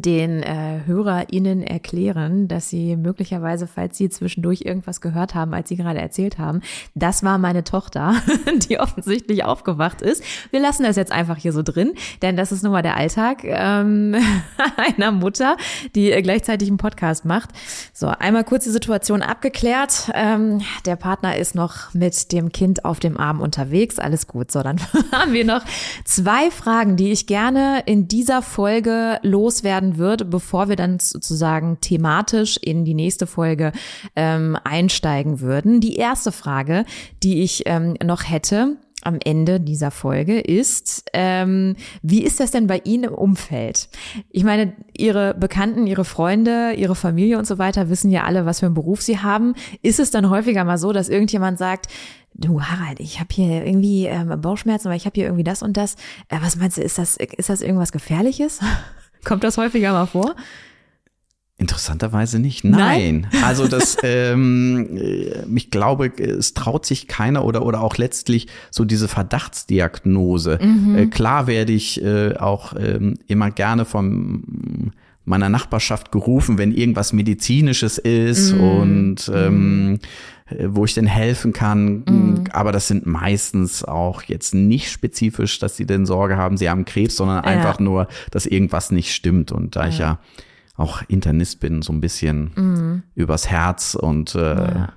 den 0.00 0.42
äh, 0.42 0.80
HörerInnen 0.86 1.62
erklären, 1.62 2.48
dass 2.48 2.70
sie 2.70 2.96
möglicherweise, 2.96 3.66
falls 3.66 3.98
sie 3.98 4.08
zwischendurch 4.08 4.62
irgendwas 4.62 5.00
gehört 5.00 5.34
haben, 5.34 5.52
als 5.54 5.68
sie 5.68 5.76
gerade 5.76 6.00
erzählt 6.00 6.38
haben, 6.38 6.60
das 6.94 7.22
war 7.22 7.38
meine 7.38 7.64
Tochter, 7.64 8.14
die 8.68 8.78
offensichtlich 8.78 9.44
aufgewacht 9.44 10.00
ist. 10.00 10.22
Wir 10.50 10.60
lassen 10.60 10.84
das 10.84 10.96
jetzt 10.96 11.12
einfach 11.12 11.36
hier 11.36 11.52
so 11.52 11.62
drin, 11.62 11.92
denn 12.22 12.36
das 12.36 12.52
ist 12.52 12.62
nun 12.62 12.72
mal 12.72 12.82
der 12.82 12.96
Alltag 12.96 13.42
ähm, 13.44 14.16
einer 14.96 15.12
Mutter, 15.12 15.56
die 15.94 16.10
gleichzeitig 16.22 16.68
einen 16.68 16.78
Podcast 16.78 17.24
macht. 17.24 17.50
So, 17.92 18.06
einmal 18.06 18.44
kurz 18.44 18.64
die 18.64 18.70
Situation 18.70 19.22
abgeklärt. 19.22 20.10
Ähm, 20.14 20.62
der 20.86 20.96
Partner 20.96 21.36
ist 21.36 21.54
noch 21.54 21.92
mit 21.92 22.32
dem 22.32 22.52
Kind 22.52 22.84
auf 22.84 23.00
dem 23.00 23.18
Arm 23.18 23.40
unterwegs. 23.40 23.98
Alles 23.98 24.26
gut. 24.26 24.50
So, 24.50 24.62
dann 24.62 24.80
haben 25.12 25.32
wir 25.32 25.44
noch 25.44 25.64
zwei 26.04 26.50
Fragen, 26.50 26.96
die 26.96 27.12
ich 27.12 27.26
gerne 27.26 27.82
in 27.86 28.08
dieser 28.08 28.42
Folge 28.42 29.18
loswerden 29.22 29.71
werden 29.72 29.96
wird, 29.96 30.28
bevor 30.28 30.68
wir 30.68 30.76
dann 30.76 30.98
sozusagen 30.98 31.78
thematisch 31.80 32.58
in 32.58 32.84
die 32.84 32.92
nächste 32.92 33.26
Folge 33.26 33.72
ähm, 34.14 34.58
einsteigen 34.64 35.40
würden. 35.40 35.80
Die 35.80 35.96
erste 35.96 36.30
Frage, 36.30 36.84
die 37.22 37.40
ich 37.42 37.62
ähm, 37.64 37.94
noch 38.04 38.28
hätte, 38.28 38.76
am 39.02 39.18
Ende 39.24 39.60
dieser 39.60 39.90
Folge 39.90 40.38
ist, 40.38 41.04
ähm, 41.14 41.74
wie 42.02 42.22
ist 42.22 42.38
das 42.38 42.50
denn 42.52 42.66
bei 42.66 42.82
Ihnen 42.84 43.04
im 43.04 43.14
Umfeld? 43.14 43.88
Ich 44.30 44.44
meine, 44.44 44.74
Ihre 44.96 45.34
Bekannten, 45.34 45.86
Ihre 45.86 46.04
Freunde, 46.04 46.74
Ihre 46.76 46.94
Familie 46.94 47.38
und 47.38 47.46
so 47.46 47.58
weiter 47.58 47.88
wissen 47.88 48.10
ja 48.10 48.24
alle, 48.24 48.46
was 48.46 48.60
für 48.60 48.66
einen 48.66 48.74
Beruf 48.74 49.00
Sie 49.00 49.18
haben. 49.18 49.54
Ist 49.80 49.98
es 49.98 50.10
dann 50.10 50.30
häufiger 50.30 50.64
mal 50.64 50.78
so, 50.78 50.92
dass 50.92 51.08
irgendjemand 51.08 51.58
sagt, 51.58 51.88
du 52.34 52.62
Harald, 52.62 53.00
ich 53.00 53.18
habe 53.18 53.28
hier 53.32 53.66
irgendwie 53.66 54.06
ähm, 54.06 54.40
Bauchschmerzen, 54.40 54.88
aber 54.88 54.96
ich 54.96 55.06
habe 55.06 55.14
hier 55.14 55.24
irgendwie 55.24 55.44
das 55.44 55.62
und 55.62 55.76
das. 55.76 55.94
Äh, 56.28 56.36
was 56.40 56.56
meinst 56.56 56.76
du, 56.76 56.82
ist 56.82 56.98
das, 56.98 57.16
ist 57.16 57.48
das 57.48 57.62
irgendwas 57.62 57.90
Gefährliches? 57.90 58.60
Kommt 59.24 59.44
das 59.44 59.56
häufiger 59.58 59.92
mal 59.92 60.06
vor? 60.06 60.34
Interessanterweise 61.58 62.40
nicht. 62.40 62.64
Nein. 62.64 63.28
Nein? 63.30 63.44
Also 63.44 63.68
das, 63.68 63.96
ähm, 64.02 64.96
äh, 64.96 65.44
ich 65.54 65.70
glaube, 65.70 66.06
es 66.06 66.54
traut 66.54 66.84
sich 66.84 67.06
keiner 67.06 67.44
oder 67.44 67.64
oder 67.64 67.82
auch 67.82 67.98
letztlich 67.98 68.48
so 68.70 68.84
diese 68.84 69.06
Verdachtsdiagnose. 69.06 70.58
Mhm. 70.60 70.98
Äh, 70.98 71.06
klar 71.06 71.46
werde 71.46 71.72
ich 71.72 72.02
äh, 72.02 72.36
auch 72.36 72.74
ähm, 72.76 73.14
immer 73.28 73.50
gerne 73.52 73.84
vom 73.84 74.92
meiner 75.24 75.48
Nachbarschaft 75.48 76.12
gerufen, 76.12 76.58
wenn 76.58 76.72
irgendwas 76.72 77.12
medizinisches 77.12 77.98
ist 77.98 78.52
mm. 78.52 78.60
und 78.60 79.32
ähm, 79.34 79.98
äh, 80.46 80.68
wo 80.68 80.84
ich 80.84 80.94
denn 80.94 81.06
helfen 81.06 81.52
kann. 81.52 81.98
Mm. 81.98 82.44
Aber 82.52 82.72
das 82.72 82.88
sind 82.88 83.06
meistens 83.06 83.84
auch 83.84 84.22
jetzt 84.22 84.54
nicht 84.54 84.90
spezifisch, 84.90 85.58
dass 85.58 85.76
sie 85.76 85.86
denn 85.86 86.06
Sorge 86.06 86.36
haben, 86.36 86.56
sie 86.56 86.68
haben 86.68 86.84
Krebs, 86.84 87.16
sondern 87.16 87.38
ja. 87.38 87.50
einfach 87.50 87.78
nur, 87.78 88.08
dass 88.30 88.46
irgendwas 88.46 88.90
nicht 88.90 89.14
stimmt. 89.14 89.52
Und 89.52 89.76
da 89.76 89.82
ja. 89.82 89.88
ich 89.88 89.98
ja 89.98 90.18
auch 90.76 91.02
Internist 91.06 91.60
bin, 91.60 91.82
so 91.82 91.92
ein 91.92 92.00
bisschen 92.00 92.44
mm. 92.54 93.02
übers 93.14 93.48
Herz 93.48 93.94
und 93.94 94.34
äh, 94.34 94.56
ja 94.56 94.92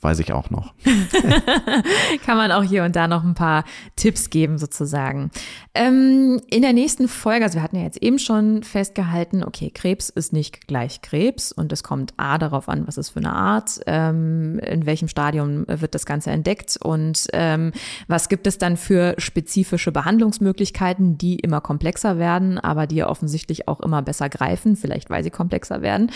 weiß 0.00 0.18
ich 0.20 0.32
auch 0.32 0.50
noch. 0.50 0.72
Kann 2.24 2.36
man 2.36 2.52
auch 2.52 2.62
hier 2.62 2.84
und 2.84 2.96
da 2.96 3.06
noch 3.06 3.22
ein 3.22 3.34
paar 3.34 3.64
Tipps 3.96 4.30
geben, 4.30 4.58
sozusagen. 4.58 5.30
Ähm, 5.74 6.40
in 6.48 6.62
der 6.62 6.72
nächsten 6.72 7.06
Folge, 7.06 7.44
also 7.44 7.58
wir 7.58 7.62
hatten 7.62 7.76
ja 7.76 7.82
jetzt 7.82 8.02
eben 8.02 8.18
schon 8.18 8.62
festgehalten, 8.62 9.44
okay, 9.44 9.70
Krebs 9.70 10.08
ist 10.08 10.32
nicht 10.32 10.66
gleich 10.66 11.02
Krebs 11.02 11.52
und 11.52 11.72
es 11.72 11.82
kommt 11.82 12.14
A 12.16 12.38
darauf 12.38 12.68
an, 12.68 12.86
was 12.86 12.96
ist 12.96 13.10
für 13.10 13.20
eine 13.20 13.32
Art, 13.32 13.80
ähm, 13.86 14.58
in 14.60 14.86
welchem 14.86 15.08
Stadium 15.08 15.64
wird 15.68 15.94
das 15.94 16.06
Ganze 16.06 16.30
entdeckt 16.30 16.78
und 16.80 17.26
ähm, 17.32 17.72
was 18.08 18.28
gibt 18.28 18.46
es 18.46 18.58
dann 18.58 18.76
für 18.76 19.14
spezifische 19.18 19.92
Behandlungsmöglichkeiten, 19.92 21.18
die 21.18 21.36
immer 21.36 21.60
komplexer 21.60 22.18
werden, 22.18 22.58
aber 22.58 22.86
die 22.86 22.96
ja 22.96 23.08
offensichtlich 23.08 23.68
auch 23.68 23.80
immer 23.80 24.02
besser 24.02 24.28
greifen, 24.28 24.76
vielleicht 24.76 25.10
weil 25.10 25.22
sie 25.22 25.30
komplexer 25.30 25.82
werden. 25.82 26.10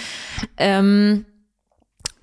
Ähm, 0.57 1.27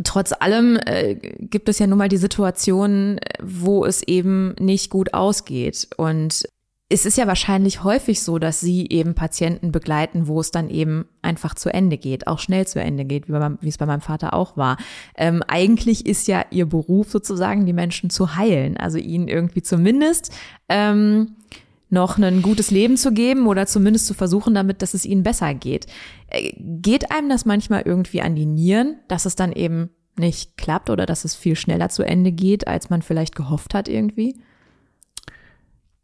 Trotz 0.04 0.34
allem 0.40 0.80
äh, 0.86 1.16
gibt 1.16 1.70
es 1.70 1.80
ja 1.80 1.88
nun 1.88 1.98
mal 1.98 2.10
die 2.10 2.18
Situation, 2.18 3.20
wo 3.42 3.86
es 3.86 4.04
eben 4.04 4.56
nicht 4.60 4.90
gut 4.90 5.14
ausgeht. 5.14 5.90
Und 5.98 6.46
es 6.92 7.06
ist 7.06 7.18
ja 7.18 7.26
wahrscheinlich 7.26 7.84
häufig 7.84 8.22
so, 8.22 8.38
dass 8.38 8.60
Sie 8.60 8.88
eben 8.90 9.16
Patienten 9.16 9.72
begleiten, 9.72 10.28
wo 10.28 10.40
es 10.40 10.52
dann 10.52 10.70
eben 10.70 11.06
einfach 11.22 11.56
zu 11.56 11.74
Ende 11.74 11.98
geht, 11.98 12.28
auch 12.28 12.40
schnell 12.40 12.68
zu 12.68 12.82
Ende 12.82 13.06
geht, 13.06 13.28
wie, 13.30 13.32
bei, 13.32 13.52
wie 13.62 13.70
es 13.70 13.78
bei 13.78 13.86
meinem 13.86 14.02
Vater 14.02 14.34
auch 14.34 14.58
war. 14.58 14.78
Ähm, 15.16 15.42
eigentlich 15.48 16.06
ist 16.06 16.28
ja 16.28 16.44
Ihr 16.52 16.66
Beruf 16.66 17.10
sozusagen, 17.10 17.66
die 17.66 17.74
Menschen 17.74 18.10
zu 18.10 18.36
heilen, 18.36 18.78
also 18.78 18.98
ihnen 18.98 19.30
irgendwie 19.30 19.62
zumindest 19.62 20.34
ähm, 20.68 21.36
noch 21.92 22.18
ein 22.18 22.42
gutes 22.42 22.72
Leben 22.72 22.98
zu 22.98 23.12
geben 23.12 23.48
oder 23.48 23.68
zumindest 23.68 24.08
zu 24.08 24.14
versuchen 24.14 24.54
damit, 24.54 24.82
dass 24.82 24.94
es 24.94 25.06
ihnen 25.06 25.24
besser 25.24 25.54
geht. 25.54 25.88
Äh, 26.28 26.54
geht 26.58 27.12
einem 27.12 27.30
das 27.30 27.46
manchmal 27.46 27.84
irgendwie 27.84 28.22
an 28.22 28.36
die 28.36 28.46
Nieren, 28.46 28.96
dass 29.08 29.26
es 29.26 29.36
dann 29.36 29.52
eben 29.52 29.90
nicht 30.18 30.58
klappt 30.58 30.90
oder 30.90 31.06
dass 31.06 31.26
es 31.26 31.36
viel 31.36 31.56
schneller 31.56 31.90
zu 31.90 32.04
Ende 32.04 32.32
geht, 32.32 32.68
als 32.68 32.90
man 32.90 33.02
vielleicht 33.02 33.36
gehofft 33.36 33.74
hat 33.74 33.88
irgendwie? 33.88 34.36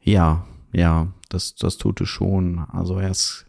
Ja, 0.02 0.46
ja, 0.74 1.08
das, 1.30 1.56
das 1.56 1.78
tut 1.78 2.02
es 2.02 2.10
schon. 2.10 2.66
Also 2.72 3.00
erst 3.00 3.46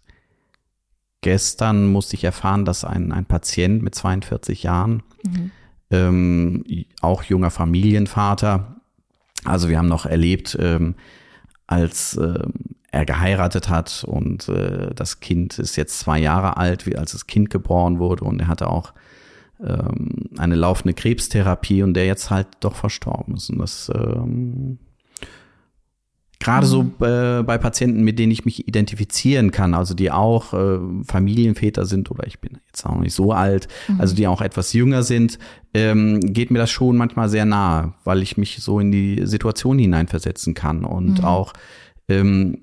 gestern 1.20 1.86
musste 1.90 2.14
ich 2.14 2.24
erfahren, 2.24 2.64
dass 2.64 2.84
ein, 2.84 3.12
ein 3.12 3.26
Patient 3.26 3.82
mit 3.82 3.94
42 3.94 4.62
Jahren, 4.62 5.02
mhm. 5.24 5.50
ähm, 5.90 6.64
auch 7.00 7.24
junger 7.24 7.50
Familienvater, 7.50 8.76
also 9.44 9.68
wir 9.68 9.78
haben 9.78 9.88
noch 9.88 10.06
erlebt, 10.06 10.56
ähm, 10.60 10.94
als 11.68 12.16
äh, 12.16 12.42
er 12.90 13.04
geheiratet 13.04 13.68
hat 13.68 14.04
und 14.04 14.48
äh, 14.48 14.92
das 14.94 15.20
Kind 15.20 15.58
ist 15.58 15.76
jetzt 15.76 16.00
zwei 16.00 16.18
Jahre 16.18 16.56
alt, 16.56 16.86
wie 16.86 16.96
als 16.96 17.12
das 17.12 17.28
Kind 17.28 17.50
geboren 17.50 18.00
wurde 18.00 18.24
und 18.24 18.40
er 18.40 18.48
hatte 18.48 18.68
auch 18.68 18.92
ähm, 19.60 20.30
eine 20.38 20.54
laufende 20.54 20.94
Krebstherapie 20.94 21.82
und 21.82 21.94
der 21.94 22.06
jetzt 22.06 22.30
halt 22.30 22.48
doch 22.60 22.74
verstorben 22.74 23.36
ist. 23.36 23.50
Und 23.50 23.58
das 23.58 23.90
ähm, 23.94 24.78
gerade 26.40 26.66
mhm. 26.66 26.70
so 26.70 26.82
äh, 27.04 27.42
bei 27.42 27.58
Patienten, 27.58 28.02
mit 28.02 28.18
denen 28.18 28.32
ich 28.32 28.44
mich 28.44 28.68
identifizieren 28.68 29.50
kann, 29.50 29.74
also 29.74 29.94
die 29.94 30.10
auch 30.10 30.52
äh, 30.54 30.78
Familienväter 31.04 31.84
sind 31.84 32.10
oder 32.10 32.26
ich 32.26 32.40
bin 32.40 32.58
jetzt 32.66 32.86
auch 32.86 32.98
nicht 32.98 33.14
so 33.14 33.32
alt, 33.32 33.68
mhm. 33.88 34.00
also 34.00 34.14
die 34.14 34.26
auch 34.26 34.40
etwas 34.40 34.72
jünger 34.72 35.02
sind, 35.02 35.38
ähm, 35.74 36.20
geht 36.20 36.50
mir 36.50 36.58
das 36.58 36.70
schon 36.70 36.96
manchmal 36.96 37.28
sehr 37.28 37.44
nahe, 37.44 37.94
weil 38.04 38.22
ich 38.22 38.36
mich 38.36 38.58
so 38.60 38.78
in 38.78 38.92
die 38.92 39.20
Situation 39.24 39.78
hineinversetzen 39.78 40.54
kann 40.54 40.84
und 40.84 41.18
mhm. 41.18 41.24
auch 41.24 41.52
ähm, 42.08 42.60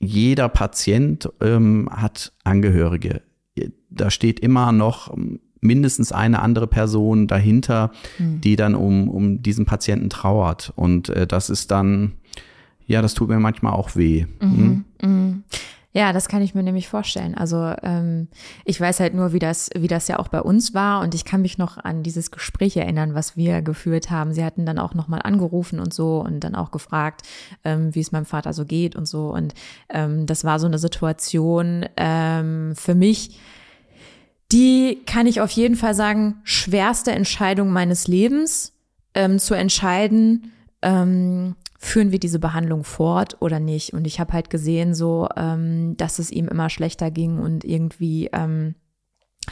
jeder 0.00 0.48
Patient 0.48 1.28
ähm, 1.40 1.88
hat 1.90 2.32
Angehörige. 2.44 3.22
Da 3.90 4.10
steht 4.10 4.38
immer 4.40 4.70
noch 4.70 5.16
mindestens 5.60 6.12
eine 6.12 6.40
andere 6.40 6.66
Person 6.66 7.26
dahinter, 7.26 7.90
mhm. 8.18 8.40
die 8.40 8.56
dann 8.56 8.74
um, 8.74 9.08
um 9.08 9.42
diesen 9.42 9.66
Patienten 9.66 10.10
trauert. 10.10 10.72
Und 10.76 11.08
äh, 11.10 11.26
das 11.26 11.50
ist 11.50 11.70
dann, 11.70 12.12
ja, 12.86 13.02
das 13.02 13.14
tut 13.14 13.28
mir 13.28 13.40
manchmal 13.40 13.72
auch 13.72 13.96
weh. 13.96 14.26
Mhm. 14.40 14.84
Mhm. 15.02 15.44
Ja, 15.98 16.12
das 16.12 16.28
kann 16.28 16.42
ich 16.42 16.54
mir 16.54 16.62
nämlich 16.62 16.86
vorstellen. 16.86 17.34
Also 17.34 17.74
ähm, 17.82 18.28
ich 18.64 18.78
weiß 18.78 19.00
halt 19.00 19.14
nur, 19.14 19.32
wie 19.32 19.38
das, 19.38 19.70
wie 19.76 19.88
das 19.88 20.06
ja 20.06 20.18
auch 20.18 20.28
bei 20.28 20.42
uns 20.42 20.74
war 20.74 21.00
und 21.00 21.14
ich 21.14 21.24
kann 21.24 21.40
mich 21.40 21.56
noch 21.56 21.78
an 21.78 22.02
dieses 22.02 22.30
Gespräch 22.30 22.76
erinnern, 22.76 23.14
was 23.14 23.36
wir 23.36 23.62
geführt 23.62 24.10
haben. 24.10 24.34
Sie 24.34 24.44
hatten 24.44 24.66
dann 24.66 24.78
auch 24.78 24.92
nochmal 24.94 25.22
angerufen 25.24 25.80
und 25.80 25.94
so 25.94 26.20
und 26.20 26.40
dann 26.40 26.54
auch 26.54 26.70
gefragt, 26.70 27.22
ähm, 27.64 27.94
wie 27.94 28.00
es 28.00 28.12
meinem 28.12 28.26
Vater 28.26 28.52
so 28.52 28.66
geht 28.66 28.96
und 28.96 29.08
so. 29.08 29.32
Und 29.32 29.54
ähm, 29.88 30.26
das 30.26 30.44
war 30.44 30.60
so 30.60 30.66
eine 30.66 30.78
Situation 30.78 31.86
ähm, 31.96 32.74
für 32.76 32.94
mich, 32.94 33.40
die 34.52 35.02
kann 35.06 35.26
ich 35.26 35.40
auf 35.40 35.50
jeden 35.50 35.76
Fall 35.76 35.94
sagen, 35.94 36.40
schwerste 36.44 37.12
Entscheidung 37.12 37.70
meines 37.70 38.08
Lebens, 38.08 38.72
ähm, 39.14 39.38
zu 39.38 39.54
entscheiden, 39.54 40.52
ähm, 40.82 41.56
führen 41.78 42.12
wir 42.12 42.18
diese 42.18 42.38
Behandlung 42.38 42.84
fort 42.84 43.36
oder 43.40 43.60
nicht. 43.60 43.92
Und 43.92 44.06
ich 44.06 44.20
habe 44.20 44.32
halt 44.32 44.50
gesehen, 44.50 44.94
so, 44.94 45.28
ähm, 45.36 45.96
dass 45.96 46.18
es 46.18 46.30
ihm 46.30 46.48
immer 46.48 46.70
schlechter 46.70 47.10
ging 47.10 47.38
und 47.38 47.64
irgendwie 47.64 48.28
ähm, 48.32 48.74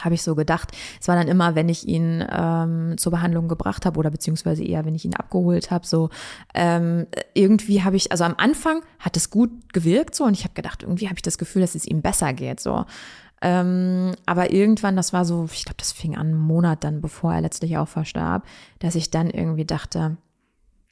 habe 0.03 0.15
ich 0.15 0.21
so 0.21 0.35
gedacht. 0.35 0.71
Es 1.01 1.07
war 1.07 1.15
dann 1.15 1.27
immer, 1.27 1.55
wenn 1.55 1.69
ich 1.69 1.87
ihn 1.87 2.23
ähm, 2.29 2.97
zur 2.97 3.11
Behandlung 3.11 3.47
gebracht 3.47 3.85
habe 3.85 3.97
oder 3.97 4.11
beziehungsweise 4.11 4.63
eher, 4.63 4.85
wenn 4.85 4.95
ich 4.95 5.05
ihn 5.05 5.15
abgeholt 5.15 5.71
habe, 5.71 5.87
so 5.87 6.09
ähm, 6.53 7.07
irgendwie 7.33 7.83
habe 7.83 7.95
ich, 7.95 8.11
also 8.11 8.23
am 8.23 8.35
Anfang 8.37 8.81
hat 8.99 9.17
es 9.17 9.29
gut 9.29 9.51
gewirkt 9.73 10.15
so 10.15 10.25
und 10.25 10.33
ich 10.33 10.43
habe 10.43 10.53
gedacht, 10.53 10.83
irgendwie 10.83 11.07
habe 11.07 11.15
ich 11.15 11.23
das 11.23 11.37
Gefühl, 11.37 11.61
dass 11.61 11.75
es 11.75 11.85
ihm 11.85 12.01
besser 12.01 12.33
geht 12.33 12.59
so. 12.59 12.85
Ähm, 13.41 14.15
aber 14.25 14.51
irgendwann, 14.51 14.95
das 14.95 15.13
war 15.13 15.25
so, 15.25 15.47
ich 15.51 15.65
glaube, 15.65 15.77
das 15.77 15.91
fing 15.91 16.15
an 16.15 16.27
einen 16.27 16.37
Monat 16.37 16.83
dann, 16.83 17.01
bevor 17.01 17.33
er 17.33 17.41
letztlich 17.41 17.77
auch 17.77 17.87
verstarb, 17.87 18.45
dass 18.79 18.95
ich 18.95 19.11
dann 19.11 19.29
irgendwie 19.29 19.65
dachte, 19.65 20.17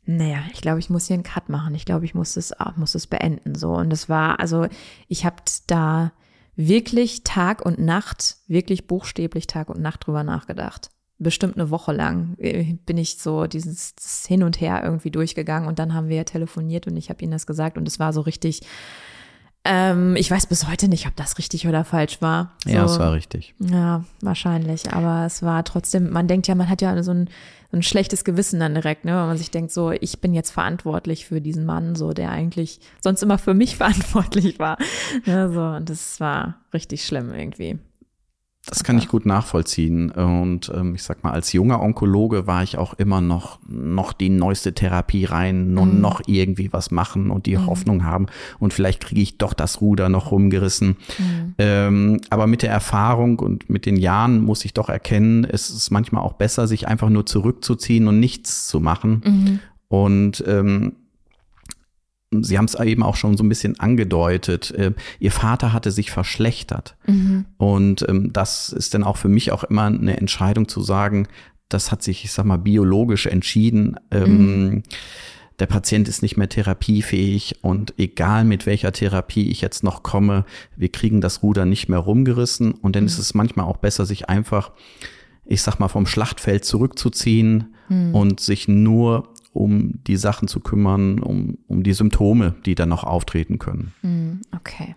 naja, 0.06 0.44
ich 0.54 0.62
glaube, 0.62 0.80
ich 0.80 0.90
muss 0.90 1.08
hier 1.08 1.16
einen 1.16 1.24
Cut 1.24 1.50
machen. 1.50 1.74
Ich 1.74 1.86
glaube, 1.86 2.06
ich 2.06 2.14
muss 2.14 2.38
es, 2.38 2.54
ah, 2.54 2.74
muss 2.76 2.94
es 2.94 3.08
beenden. 3.08 3.56
So. 3.56 3.74
Und 3.74 3.90
das 3.90 4.08
war, 4.08 4.40
also 4.40 4.68
ich 5.08 5.26
habe 5.26 5.38
da 5.66 6.12
wirklich 6.56 7.24
Tag 7.24 7.66
und 7.66 7.80
Nacht, 7.80 8.38
wirklich 8.48 8.88
buchstäblich 8.88 9.48
Tag 9.48 9.70
und 9.70 9.82
Nacht 9.82 10.06
drüber 10.06 10.24
nachgedacht. 10.24 10.92
Bestimmt 11.18 11.56
eine 11.56 11.70
Woche 11.72 11.92
lang 11.92 12.36
äh, 12.38 12.76
bin 12.86 12.98
ich 12.98 13.18
so 13.18 13.48
dieses 13.48 13.96
Hin 14.28 14.44
und 14.44 14.62
Her 14.62 14.82
irgendwie 14.84 15.12
durchgegangen 15.12 15.68
und 15.68 15.80
dann 15.80 15.94
haben 15.94 16.10
wir 16.10 16.26
telefoniert 16.26 16.88
und 16.88 16.98
ich 16.98 17.10
habe 17.10 17.24
ihm 17.24 17.32
das 17.32 17.48
gesagt 17.48 17.78
und 17.78 17.88
es 17.88 18.00
war 18.00 18.14
so 18.14 18.22
richtig, 18.22 18.62
ähm, 19.66 20.16
ich 20.16 20.30
weiß 20.30 20.46
bis 20.46 20.68
heute 20.68 20.88
nicht, 20.88 21.08
ob 21.08 21.16
das 21.16 21.38
richtig 21.40 21.68
oder 21.68 21.84
falsch 21.84 22.22
war. 22.22 22.54
So, 22.64 22.70
ja, 22.70 22.86
es 22.86 23.00
war 23.00 23.14
richtig. 23.14 23.56
Ja, 23.60 24.06
wahrscheinlich. 24.22 24.94
Aber 24.94 25.26
es 25.26 25.42
war 25.42 25.64
trotzdem, 25.64 26.12
man 26.12 26.28
denkt 26.28 26.48
ja, 26.48 26.54
man 26.54 26.70
hat 26.70 26.82
ja 26.82 27.02
so 27.02 27.12
ein, 27.12 27.30
so 27.72 27.78
ein 27.78 27.84
schlechtes 27.84 28.24
Gewissen 28.24 28.60
dann 28.60 28.76
direkt, 28.76 29.06
ne? 29.06 29.12
Wenn 29.12 29.28
man 29.28 29.38
sich 29.38 29.50
denkt, 29.50 29.72
so, 29.72 29.92
ich 29.92 30.22
bin 30.22 30.36
jetzt 30.36 30.52
verantwortlich 30.52 31.26
für 31.26 31.42
diesen 31.42 31.66
Mann, 31.66 31.96
so, 31.96 32.14
der 32.14 32.30
eigentlich 32.30 32.80
sonst 33.02 33.24
immer 33.24 33.40
für 33.40 33.56
mich 33.56 33.76
verantwortlich 33.78 34.60
war. 34.60 34.78
Ja, 35.26 35.50
so, 35.50 35.62
und 35.62 35.90
das 35.90 36.20
war 36.20 36.60
richtig 36.72 37.04
schlimm 37.04 37.34
irgendwie. 37.34 37.80
Das 38.68 38.84
kann 38.84 38.98
ich 38.98 39.08
gut 39.08 39.26
nachvollziehen. 39.28 40.10
Und 40.10 40.72
ähm, 40.74 40.96
ich 40.96 41.04
sag 41.04 41.24
mal, 41.24 41.32
als 41.32 41.54
junger 41.54 41.82
Onkologe 41.82 42.48
war 42.48 42.64
ich 42.64 42.78
auch 42.78 42.96
immer 42.96 43.22
noch, 43.22 43.60
noch 43.68 44.12
die 44.12 44.30
neueste 44.30 44.74
Therapie 44.74 45.26
rein 45.26 45.78
und 45.78 45.96
mhm. 45.96 46.02
noch 46.02 46.22
irgendwie 46.26 46.74
was 46.74 46.90
machen 46.90 47.30
und 47.30 47.46
die 47.46 47.58
mhm. 47.58 47.68
Hoffnung 47.68 48.04
haben. 48.04 48.26
Und 48.58 48.74
vielleicht 48.74 49.02
kriege 49.02 49.22
ich 49.22 49.38
doch 49.38 49.54
das 49.54 49.82
Ruder 49.82 50.10
noch 50.10 50.32
rumgerissen. 50.32 50.98
Mhm. 51.20 51.56
Ähm, 51.60 52.22
aber 52.32 52.48
mit 52.48 52.64
der 52.64 52.72
Erfahrung 52.72 53.38
und 53.38 53.70
mit 53.70 53.86
den 53.86 53.98
Jahren 53.98 54.42
muss 54.42 54.66
ich 54.66 54.74
doch 54.74 54.90
erkennen, 54.90 55.46
es 55.46 55.70
ist 55.70 55.92
manchmal 55.92 56.24
auch 56.24 56.34
besser, 56.34 56.68
sich 56.68 56.88
einfach 56.88 57.10
nur 57.10 57.26
zurückzuziehen 57.28 58.08
und 58.08 58.20
nichts 58.20 58.68
zu 58.68 58.80
machen. 58.80 59.22
Mhm. 59.24 59.60
Und 59.90 60.44
ähm, 60.48 60.94
Sie 62.32 62.58
haben 62.58 62.66
es 62.66 62.76
eben 62.76 63.04
auch 63.04 63.16
schon 63.16 63.38
so 63.38 63.44
ein 63.44 63.50
bisschen 63.50 63.80
angedeutet. 63.80 64.72
Äh, 64.72 64.94
ihr 65.20 65.32
Vater 65.32 65.74
hatte 65.74 65.92
sich 65.92 66.12
verschlechtert. 66.12 66.96
Mhm. 67.06 67.46
Und 67.58 68.06
ähm, 68.10 68.34
das 68.34 68.70
ist 68.70 68.94
dann 68.94 69.04
auch 69.04 69.18
für 69.18 69.30
mich 69.30 69.52
auch 69.52 69.64
immer 69.64 69.86
eine 69.86 70.18
Entscheidung 70.18 70.68
zu 70.68 70.82
sagen, 70.82 71.28
das 71.70 71.92
hat 71.92 72.04
sich, 72.04 72.24
ich 72.24 72.32
sag 72.32 72.46
mal, 72.46 72.58
biologisch 72.58 73.26
entschieden. 73.26 74.00
Ähm, 74.12 74.66
mhm. 74.66 74.84
Der 75.60 75.68
Patient 75.68 76.08
ist 76.10 76.22
nicht 76.22 76.36
mehr 76.36 76.50
therapiefähig 76.50 77.60
und 77.62 77.94
egal 77.98 78.44
mit 78.44 78.66
welcher 78.66 78.92
Therapie 78.92 79.50
ich 79.50 79.62
jetzt 79.62 79.84
noch 79.84 80.04
komme, 80.04 80.46
wir 80.76 80.90
kriegen 80.90 81.22
das 81.22 81.44
Ruder 81.44 81.66
nicht 81.66 81.88
mehr 81.88 82.00
rumgerissen. 82.00 82.74
Und 82.74 82.96
dann 82.96 83.04
mhm. 83.04 83.08
ist 83.08 83.20
es 83.20 83.34
manchmal 83.34 83.66
auch 83.66 83.78
besser, 83.78 84.06
sich 84.06 84.28
einfach, 84.30 84.72
ich 85.46 85.62
sag 85.62 85.80
mal, 85.80 85.88
vom 85.88 86.08
Schlachtfeld 86.08 86.66
zurückzuziehen 86.66 87.76
mhm. 87.88 88.14
und 88.14 88.40
sich 88.42 88.68
nur 88.68 89.30
um 89.56 90.04
die 90.06 90.18
Sachen 90.18 90.48
zu 90.48 90.60
kümmern, 90.60 91.20
um, 91.20 91.58
um 91.68 91.84
die 91.84 91.94
Symptome, 91.94 92.56
die 92.66 92.76
dann 92.76 92.90
noch 92.90 93.04
auftreten 93.04 93.58
können. 93.58 93.94
Hm, 94.02 94.42
okay. 94.56 94.96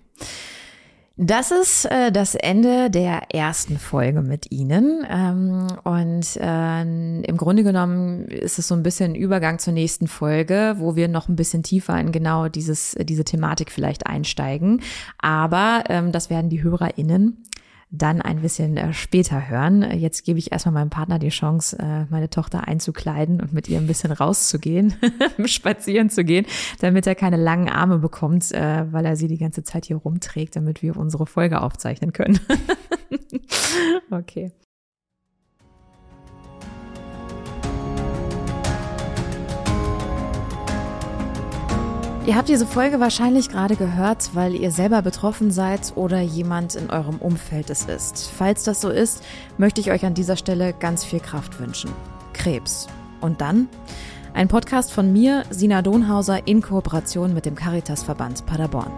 Das 1.20 1.50
ist 1.50 1.84
äh, 1.86 2.12
das 2.12 2.36
Ende 2.36 2.90
der 2.90 3.34
ersten 3.34 3.76
Folge 3.76 4.22
mit 4.22 4.52
Ihnen. 4.52 5.04
Ähm, 5.10 5.66
und 5.82 6.36
äh, 6.36 6.82
im 6.82 7.36
Grunde 7.36 7.64
genommen 7.64 8.26
ist 8.26 8.60
es 8.60 8.68
so 8.68 8.76
ein 8.76 8.84
bisschen 8.84 9.16
Übergang 9.16 9.58
zur 9.58 9.72
nächsten 9.72 10.06
Folge, 10.06 10.76
wo 10.78 10.94
wir 10.94 11.08
noch 11.08 11.28
ein 11.28 11.34
bisschen 11.34 11.64
tiefer 11.64 11.98
in 11.98 12.12
genau 12.12 12.48
dieses, 12.48 12.96
diese 13.00 13.24
Thematik 13.24 13.72
vielleicht 13.72 14.06
einsteigen. 14.06 14.80
Aber 15.18 15.84
ähm, 15.88 16.12
das 16.12 16.30
werden 16.30 16.50
die 16.50 16.62
HörerInnen 16.62 17.42
dann 17.90 18.20
ein 18.20 18.42
bisschen 18.42 18.76
äh, 18.76 18.92
später 18.92 19.48
hören. 19.48 19.82
Jetzt 19.98 20.24
gebe 20.24 20.38
ich 20.38 20.52
erstmal 20.52 20.74
meinem 20.74 20.90
Partner 20.90 21.18
die 21.18 21.30
Chance, 21.30 21.78
äh, 21.78 22.04
meine 22.10 22.28
Tochter 22.28 22.68
einzukleiden 22.68 23.40
und 23.40 23.52
mit 23.52 23.68
ihr 23.68 23.78
ein 23.78 23.86
bisschen 23.86 24.12
rauszugehen, 24.12 24.94
spazieren 25.46 26.10
zu 26.10 26.24
gehen, 26.24 26.46
damit 26.80 27.06
er 27.06 27.14
keine 27.14 27.36
langen 27.36 27.68
Arme 27.68 27.98
bekommt, 27.98 28.52
äh, 28.52 28.92
weil 28.92 29.06
er 29.06 29.16
sie 29.16 29.28
die 29.28 29.38
ganze 29.38 29.62
Zeit 29.62 29.86
hier 29.86 29.96
rumträgt, 29.96 30.56
damit 30.56 30.82
wir 30.82 30.96
unsere 30.96 31.26
Folge 31.26 31.62
aufzeichnen 31.62 32.12
können. 32.12 32.38
okay. 34.10 34.52
Ihr 42.28 42.36
habt 42.36 42.50
diese 42.50 42.66
Folge 42.66 43.00
wahrscheinlich 43.00 43.48
gerade 43.48 43.74
gehört, 43.74 44.34
weil 44.34 44.54
ihr 44.54 44.70
selber 44.70 45.00
betroffen 45.00 45.50
seid 45.50 45.94
oder 45.96 46.20
jemand 46.20 46.74
in 46.74 46.90
eurem 46.90 47.16
Umfeld 47.16 47.70
es 47.70 47.86
ist. 47.86 48.30
Falls 48.36 48.64
das 48.64 48.82
so 48.82 48.90
ist, 48.90 49.24
möchte 49.56 49.80
ich 49.80 49.90
euch 49.90 50.04
an 50.04 50.12
dieser 50.12 50.36
Stelle 50.36 50.74
ganz 50.74 51.06
viel 51.06 51.20
Kraft 51.20 51.58
wünschen. 51.58 51.90
Krebs. 52.34 52.86
Und 53.22 53.40
dann? 53.40 53.66
Ein 54.34 54.48
Podcast 54.48 54.92
von 54.92 55.10
mir, 55.10 55.44
Sina 55.48 55.80
Donhauser, 55.80 56.46
in 56.46 56.60
Kooperation 56.60 57.32
mit 57.32 57.46
dem 57.46 57.54
Caritasverband 57.54 58.44
Paderborn. 58.44 58.92